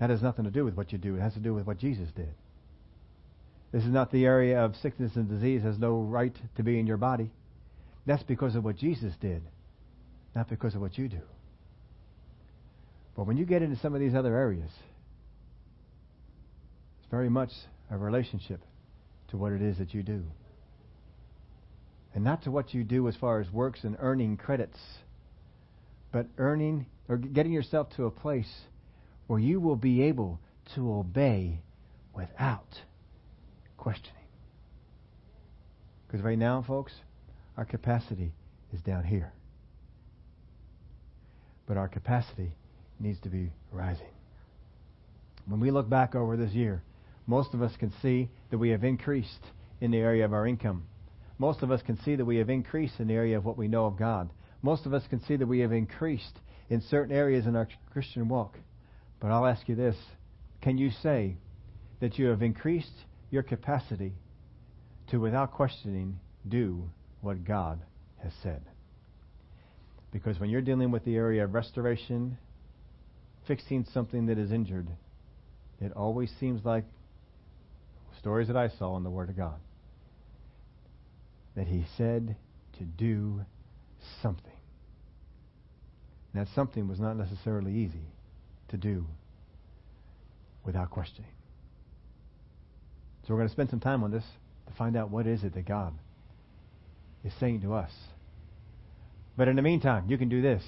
[0.00, 1.16] That has nothing to do with what you do.
[1.16, 2.34] It has to do with what Jesus did.
[3.72, 6.86] This is not the area of sickness and disease has no right to be in
[6.86, 7.30] your body.
[8.06, 9.42] That's because of what Jesus did,
[10.34, 11.20] not because of what you do.
[13.18, 14.70] But when you get into some of these other areas,
[17.00, 17.50] it's very much
[17.90, 18.60] a relationship
[19.30, 20.22] to what it is that you do
[22.14, 24.78] and not to what you do as far as works and earning credits,
[26.12, 28.60] but earning or getting yourself to a place
[29.26, 30.38] where you will be able
[30.76, 31.60] to obey
[32.14, 32.82] without
[33.76, 34.14] questioning.
[36.06, 36.92] Because right now, folks,
[37.56, 38.32] our capacity
[38.72, 39.32] is down here.
[41.66, 42.52] But our capacity
[43.00, 44.06] needs to be rising.
[45.46, 46.82] When we look back over this year,
[47.26, 49.44] most of us can see that we have increased
[49.80, 50.84] in the area of our income
[51.38, 53.68] most of us can see that we have increased in the area of what we
[53.68, 54.30] know of God.
[54.60, 58.28] Most of us can see that we have increased in certain areas in our Christian
[58.28, 58.58] walk.
[59.20, 59.96] But I'll ask you this
[60.60, 61.36] can you say
[62.00, 64.14] that you have increased your capacity
[65.10, 66.18] to, without questioning,
[66.48, 67.80] do what God
[68.22, 68.62] has said?
[70.10, 72.36] Because when you're dealing with the area of restoration,
[73.48, 74.86] fixing something that is injured,
[75.80, 76.84] it always seems like
[78.20, 79.58] stories that I saw in the Word of God
[81.56, 82.36] that he said
[82.78, 83.40] to do
[84.22, 84.52] something.
[86.32, 88.12] And that something was not necessarily easy
[88.68, 89.06] to do
[90.64, 91.30] without questioning.
[93.26, 94.24] So we're going to spend some time on this
[94.68, 95.94] to find out what is it that God
[97.24, 97.90] is saying to us.
[99.36, 100.62] But in the meantime, you can do this.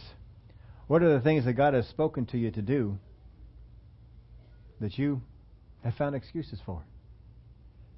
[0.90, 2.98] What are the things that God has spoken to you to do
[4.80, 5.22] that you
[5.84, 6.82] have found excuses for?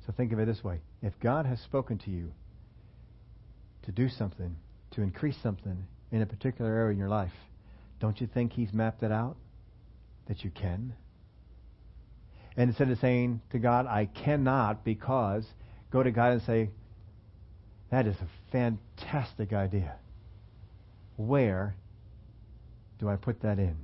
[0.05, 0.83] So think of it this way.
[1.01, 2.33] If God has spoken to you
[3.85, 4.55] to do something,
[4.91, 7.33] to increase something in a particular area in your life,
[7.99, 9.39] don't you think He's mapped it out
[10.29, 10.93] that you can?
[12.59, 15.47] And instead of saying to God, I cannot because
[15.91, 16.69] go to God and say,
[17.91, 19.95] That is a fantastic idea.
[21.17, 21.75] Where
[23.03, 23.77] do I put that in?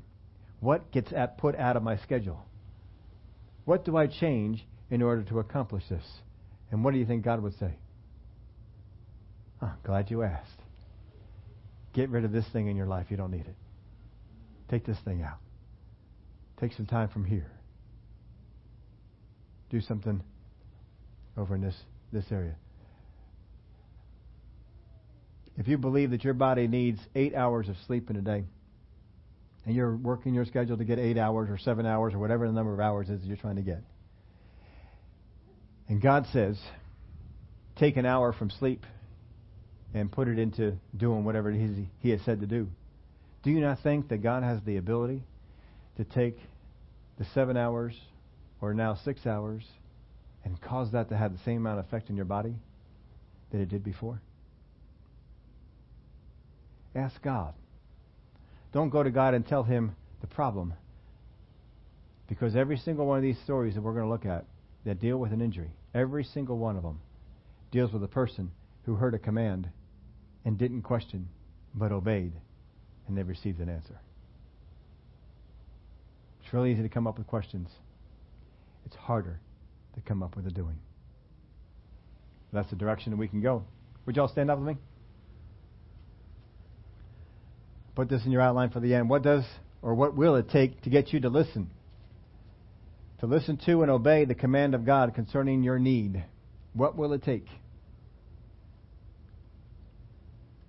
[0.61, 2.41] What gets at, put out of my schedule?
[3.65, 6.05] What do I change in order to accomplish this?
[6.71, 7.75] And what do you think God would say?
[9.61, 10.61] Oh, glad you asked.
[11.95, 13.07] Get rid of this thing in your life.
[13.11, 13.57] You don't need it.
[14.71, 15.39] Take this thing out.
[16.61, 17.51] Take some time from here.
[19.69, 20.23] Do something
[21.37, 21.77] over in this,
[22.13, 22.55] this area.
[25.57, 28.45] If you believe that your body needs eight hours of sleep in a day,
[29.69, 32.53] and you're working your schedule to get eight hours or seven hours or whatever the
[32.55, 33.83] number of hours is you're trying to get,
[35.91, 36.59] and God says,
[37.77, 38.87] take an hour from sleep
[39.93, 42.67] and put it into doing whatever it is He has said to do.
[43.43, 45.23] Do you not think that God has the ability
[45.99, 46.39] to take
[47.19, 47.95] the seven hours
[48.63, 49.65] or now six hours
[50.47, 52.55] and cause that to have the same amount of effect in your body
[53.53, 54.23] that it did before?
[56.95, 57.53] Ask God.
[58.73, 60.75] Don't go to God and tell Him the problem.
[62.29, 64.45] Because every single one of these stories that we're going to look at
[64.85, 67.01] that deal with an injury, every single one of them
[67.71, 68.51] deals with a person
[68.85, 69.69] who heard a command
[70.45, 71.29] and didn't question,
[71.75, 72.33] but obeyed,
[73.07, 73.99] and they received an answer.
[76.43, 77.69] It's really easy to come up with questions.
[78.87, 79.41] It's harder
[79.95, 80.79] to come up with a doing.
[82.53, 83.65] That's the direction that we can go.
[84.07, 84.77] Would y'all stand up with me?
[87.99, 89.11] Put this in your outline for the end.
[89.11, 89.43] What does
[89.83, 91.69] or what will it take to get you to listen?
[93.19, 96.25] To listen to and obey the command of God concerning your need.
[96.75, 97.49] What will it take?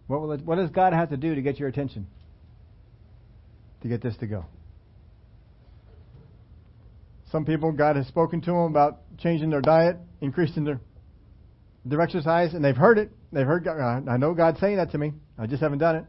[0.08, 2.08] What, will it, what does God have to do to get your attention?
[3.84, 4.46] To get this to go?
[7.32, 10.82] Some people, God has spoken to them about changing their diet, increasing their
[11.86, 13.12] their exercise, and they've heard it.
[13.32, 13.66] They've heard.
[13.66, 15.14] God, I know God's saying that to me.
[15.38, 16.06] I just haven't done it.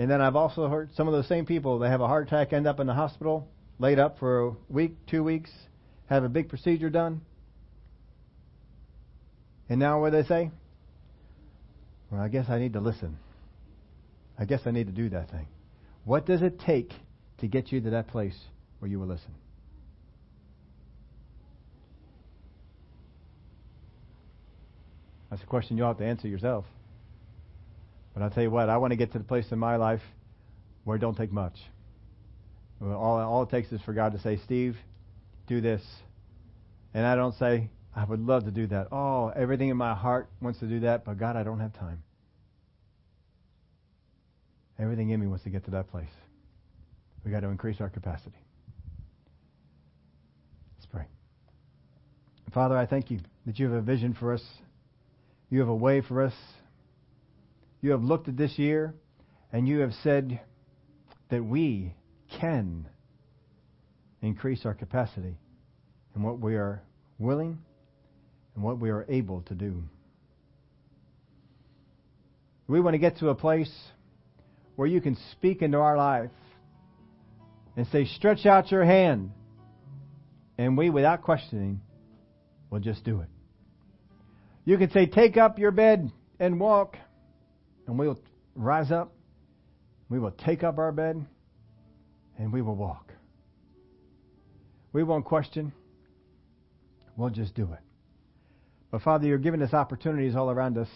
[0.00, 1.78] And then I've also heard some of those same people.
[1.78, 3.46] They have a heart attack, end up in the hospital,
[3.78, 5.50] laid up for a week, two weeks,
[6.06, 7.20] have a big procedure done,
[9.68, 10.50] and now what do they say?
[12.10, 13.18] Well, I guess I need to listen.
[14.38, 15.46] I guess I need to do that thing.
[16.06, 16.94] What does it take
[17.40, 18.38] to get you to that place
[18.78, 19.34] where you will listen?
[25.28, 26.64] That's a question you'll have to answer yourself.
[28.20, 30.02] But I'll tell you what, I want to get to the place in my life
[30.84, 31.54] where it don't take much.
[32.82, 34.76] All, all it takes is for God to say, Steve,
[35.46, 35.80] do this.
[36.92, 38.88] And I don't say, I would love to do that.
[38.92, 42.02] Oh, everything in my heart wants to do that, but God, I don't have time.
[44.78, 46.12] Everything in me wants to get to that place.
[47.24, 48.36] We've got to increase our capacity.
[50.76, 51.06] Let's pray.
[52.52, 54.42] Father, I thank you that you have a vision for us.
[55.48, 56.34] You have a way for us.
[57.80, 58.94] You have looked at this year
[59.52, 60.40] and you have said
[61.30, 61.94] that we
[62.38, 62.86] can
[64.22, 65.36] increase our capacity
[66.14, 66.82] and what we are
[67.18, 67.58] willing
[68.54, 69.82] and what we are able to do.
[72.66, 73.72] We want to get to a place
[74.76, 76.30] where you can speak into our life
[77.76, 79.32] and say, stretch out your hand.
[80.56, 81.80] And we, without questioning,
[82.70, 83.28] will just do it.
[84.64, 86.96] You can say, take up your bed and walk.
[87.90, 88.20] And we will
[88.54, 89.12] rise up.
[90.08, 91.26] We will take up our bed
[92.38, 93.12] and we will walk.
[94.92, 95.72] We won't question.
[97.16, 97.80] We'll just do it.
[98.92, 100.88] But Father, you're giving us opportunities all around us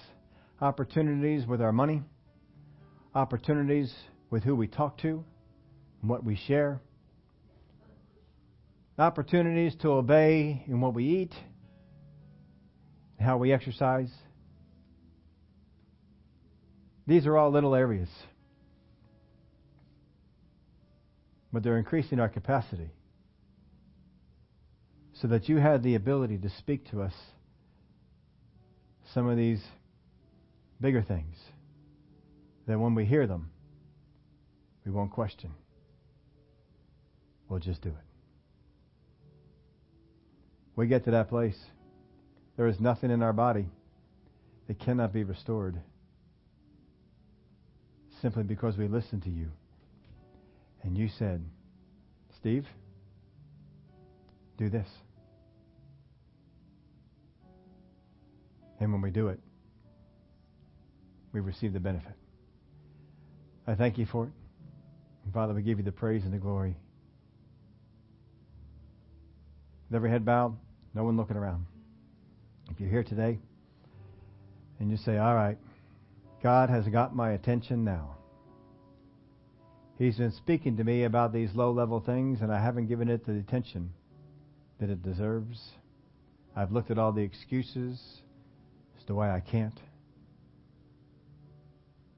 [0.61, 2.01] opportunities with our money,
[3.12, 3.93] opportunities
[4.31, 5.25] with who we talk to
[6.01, 6.81] and what we share,
[8.99, 11.35] opportunities to obey in what we eat,
[13.19, 14.11] how we exercise.
[17.06, 18.09] These are all little areas.
[21.52, 22.90] But they're increasing our capacity
[25.12, 27.14] so that you have the ability to speak to us
[29.12, 29.62] some of these
[30.81, 31.36] bigger things
[32.66, 33.51] that when we hear them,
[34.85, 35.51] we won't question.
[37.48, 37.94] We'll just do it.
[40.76, 41.59] We get to that place.
[42.56, 43.66] There is nothing in our body
[44.66, 45.81] that cannot be restored
[48.25, 49.51] simply because we listened to you.
[50.83, 51.45] And you said,
[52.39, 52.65] Steve,
[54.57, 54.89] do this.
[58.81, 59.39] And when we do it,
[61.35, 62.15] we receive the benefit.
[63.67, 64.33] I thank you for it.
[65.27, 66.75] And Father, we give you the praise and the glory.
[69.91, 70.57] With every head bowed,
[70.95, 71.67] no one looking around.
[72.71, 73.39] If you're here today
[74.81, 75.59] and you say, All right,
[76.45, 78.16] God has got my attention now.
[79.99, 83.25] He's been speaking to me about these low level things, and I haven't given it
[83.25, 83.95] the attention
[84.79, 85.71] that it deserves.
[86.55, 87.99] I've looked at all the excuses
[88.99, 89.81] as to why I can't.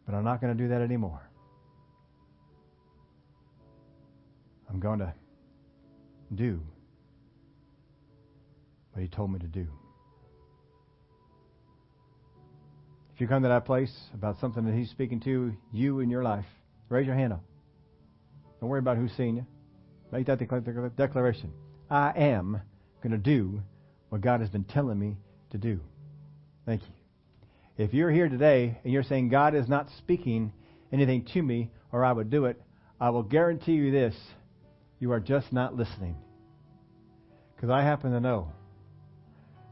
[0.07, 1.23] But I'm not going to do that anymore.
[4.69, 5.15] I'm going to
[6.35, 6.61] do
[8.91, 9.69] what He told me to do.
[13.17, 16.23] If you come to that place about something that He's speaking to you in your
[16.23, 16.45] life,
[16.91, 17.43] raise your hand up.
[18.61, 19.47] Don't worry about who's seeing you.
[20.13, 21.51] Make that declaration.
[21.91, 22.61] I am
[23.03, 23.63] going to do
[24.11, 25.17] what God has been telling me
[25.53, 25.81] to do.
[26.67, 26.89] Thank you.
[27.83, 30.53] If you're here today and you're saying God is not speaking
[30.93, 32.61] anything to me or I would do it,
[33.01, 34.15] I will guarantee you this
[34.99, 36.17] you are just not listening.
[37.55, 38.53] Because I happen to know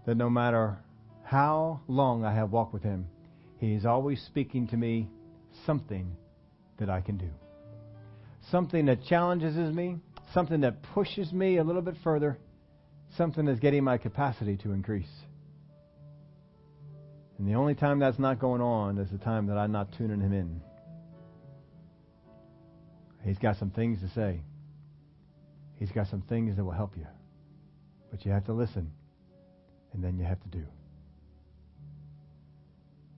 [0.06, 0.78] that no matter
[1.24, 3.08] how long I have walked with Him,
[3.58, 5.08] He is always speaking to me
[5.66, 6.16] something
[6.78, 7.30] that I can do.
[8.50, 9.98] Something that challenges me,
[10.32, 12.38] something that pushes me a little bit further,
[13.16, 15.10] something that's getting my capacity to increase.
[17.38, 20.20] And the only time that's not going on is the time that I'm not tuning
[20.20, 20.60] Him in.
[23.24, 24.40] He's got some things to say.
[25.76, 27.06] He's got some things that will help you.
[28.10, 28.92] But you have to listen,
[29.92, 30.64] and then you have to do.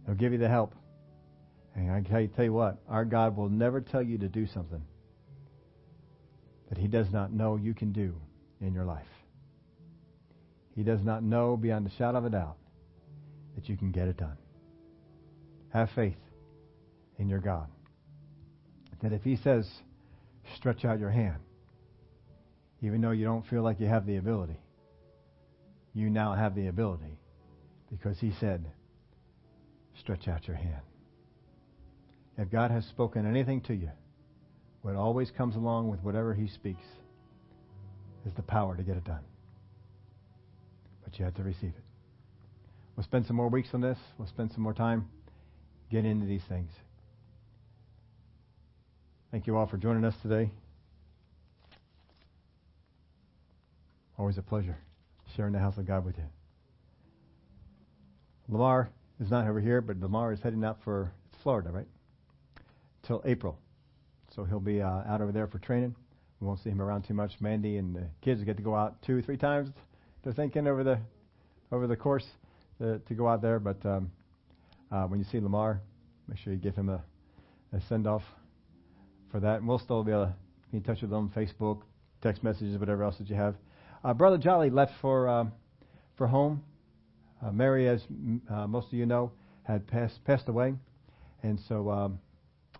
[0.07, 0.74] He'll give you the help.
[1.74, 2.01] And I
[2.35, 4.83] tell you what, our God will never tell you to do something
[6.70, 8.15] that He does not know you can do
[8.61, 9.07] in your life.
[10.74, 12.57] He does not know beyond a shadow of a doubt
[13.55, 14.37] that you can get it done.
[15.73, 16.16] Have faith
[17.19, 17.69] in your God.
[19.03, 19.69] That if He says,
[20.57, 21.41] stretch out your hand,
[22.83, 24.59] even though you don't feel like you have the ability,
[25.95, 27.19] you now have the ability
[27.91, 28.65] because He said,
[30.07, 30.83] stretch out your hand.
[32.39, 33.91] If God has spoken anything to you,
[34.83, 36.85] what always comes along with whatever He speaks
[38.24, 39.24] is the power to get it done.
[41.03, 41.83] But you have to receive it.
[42.95, 43.99] We'll spend some more weeks on this.
[44.16, 45.09] We'll spend some more time
[45.91, 46.70] getting into these things.
[49.33, 50.53] Thank you all for joining us today.
[54.16, 54.78] Always a pleasure
[55.35, 56.24] sharing the house of God with you.
[58.49, 58.89] Lamar
[59.21, 61.13] is not over here, but Lamar is heading out for
[61.43, 61.87] Florida, right?
[63.07, 63.59] Till April.
[64.35, 65.95] So he'll be uh, out over there for training.
[66.41, 67.33] We won't see him around too much.
[67.41, 69.71] Mandy and the kids get to go out two, three times.
[70.23, 70.99] They're thinking over the
[71.73, 72.27] over the course
[72.79, 73.59] to, uh, to go out there.
[73.59, 74.11] But um,
[74.93, 75.81] uh, when you see Lamar,
[76.29, 77.03] make sure you give him a,
[77.73, 78.23] a send off
[79.31, 79.59] for that.
[79.59, 80.35] And we'll still be able to
[80.71, 81.81] be in touch with them, Facebook,
[82.23, 83.55] text messages, whatever else that you have.
[84.05, 85.53] Uh, Brother Jolly left for um,
[86.17, 86.63] for home.
[87.45, 88.03] Uh, Mary, as
[88.51, 89.31] uh, most of you know,
[89.63, 90.75] had passed passed away,
[91.43, 92.19] and so um,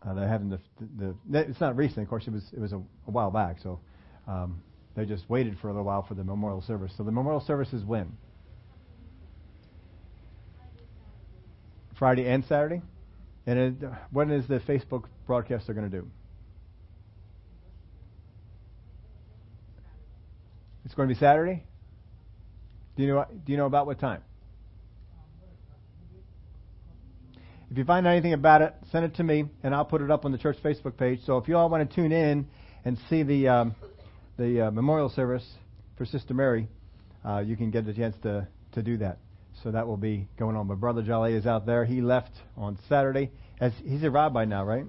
[0.07, 0.61] uh, they're having the,
[0.99, 2.27] the, the it's not recent, of course.
[2.27, 3.81] It was it was a, a while back, so
[4.27, 4.63] um,
[4.95, 6.93] they just waited for a little while for the memorial service.
[6.97, 8.17] So the memorial service is when
[11.99, 12.83] Friday and Saturday,
[13.47, 13.75] and it,
[14.11, 16.09] when is the Facebook broadcast they're going to do?
[20.87, 21.65] It's going to be Saturday.
[22.97, 23.27] Do you know?
[23.45, 24.23] Do you know about what time?
[27.71, 30.25] If you find anything about it, send it to me, and I'll put it up
[30.25, 31.21] on the church Facebook page.
[31.27, 32.47] So if you all want to tune in
[32.85, 33.75] and see the um,
[34.37, 35.45] the uh, memorial service
[35.99, 36.69] for Sister Mary,
[37.25, 39.19] uh, you can get a chance to to do that.
[39.65, 40.69] So that will be going on.
[40.69, 41.85] But Brother Jolly is out there.
[41.85, 43.33] He left on Saturday.
[43.61, 44.85] As he's arrived by now, right?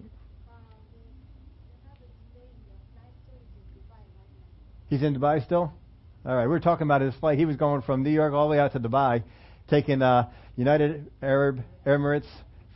[4.88, 5.74] He's in Dubai still.
[6.26, 7.40] All right, we were talking about his flight.
[7.40, 9.24] He was going from New York all the way out to Dubai,
[9.70, 12.28] taking uh, United Arab Emirates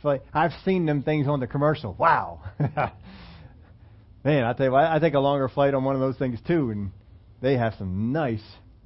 [0.02, 0.22] flight.
[0.34, 1.94] I've seen them things on the commercial.
[1.98, 4.44] Wow, man!
[4.44, 6.90] I tell you, I take a longer flight on one of those things too, and
[7.40, 8.42] they have some nice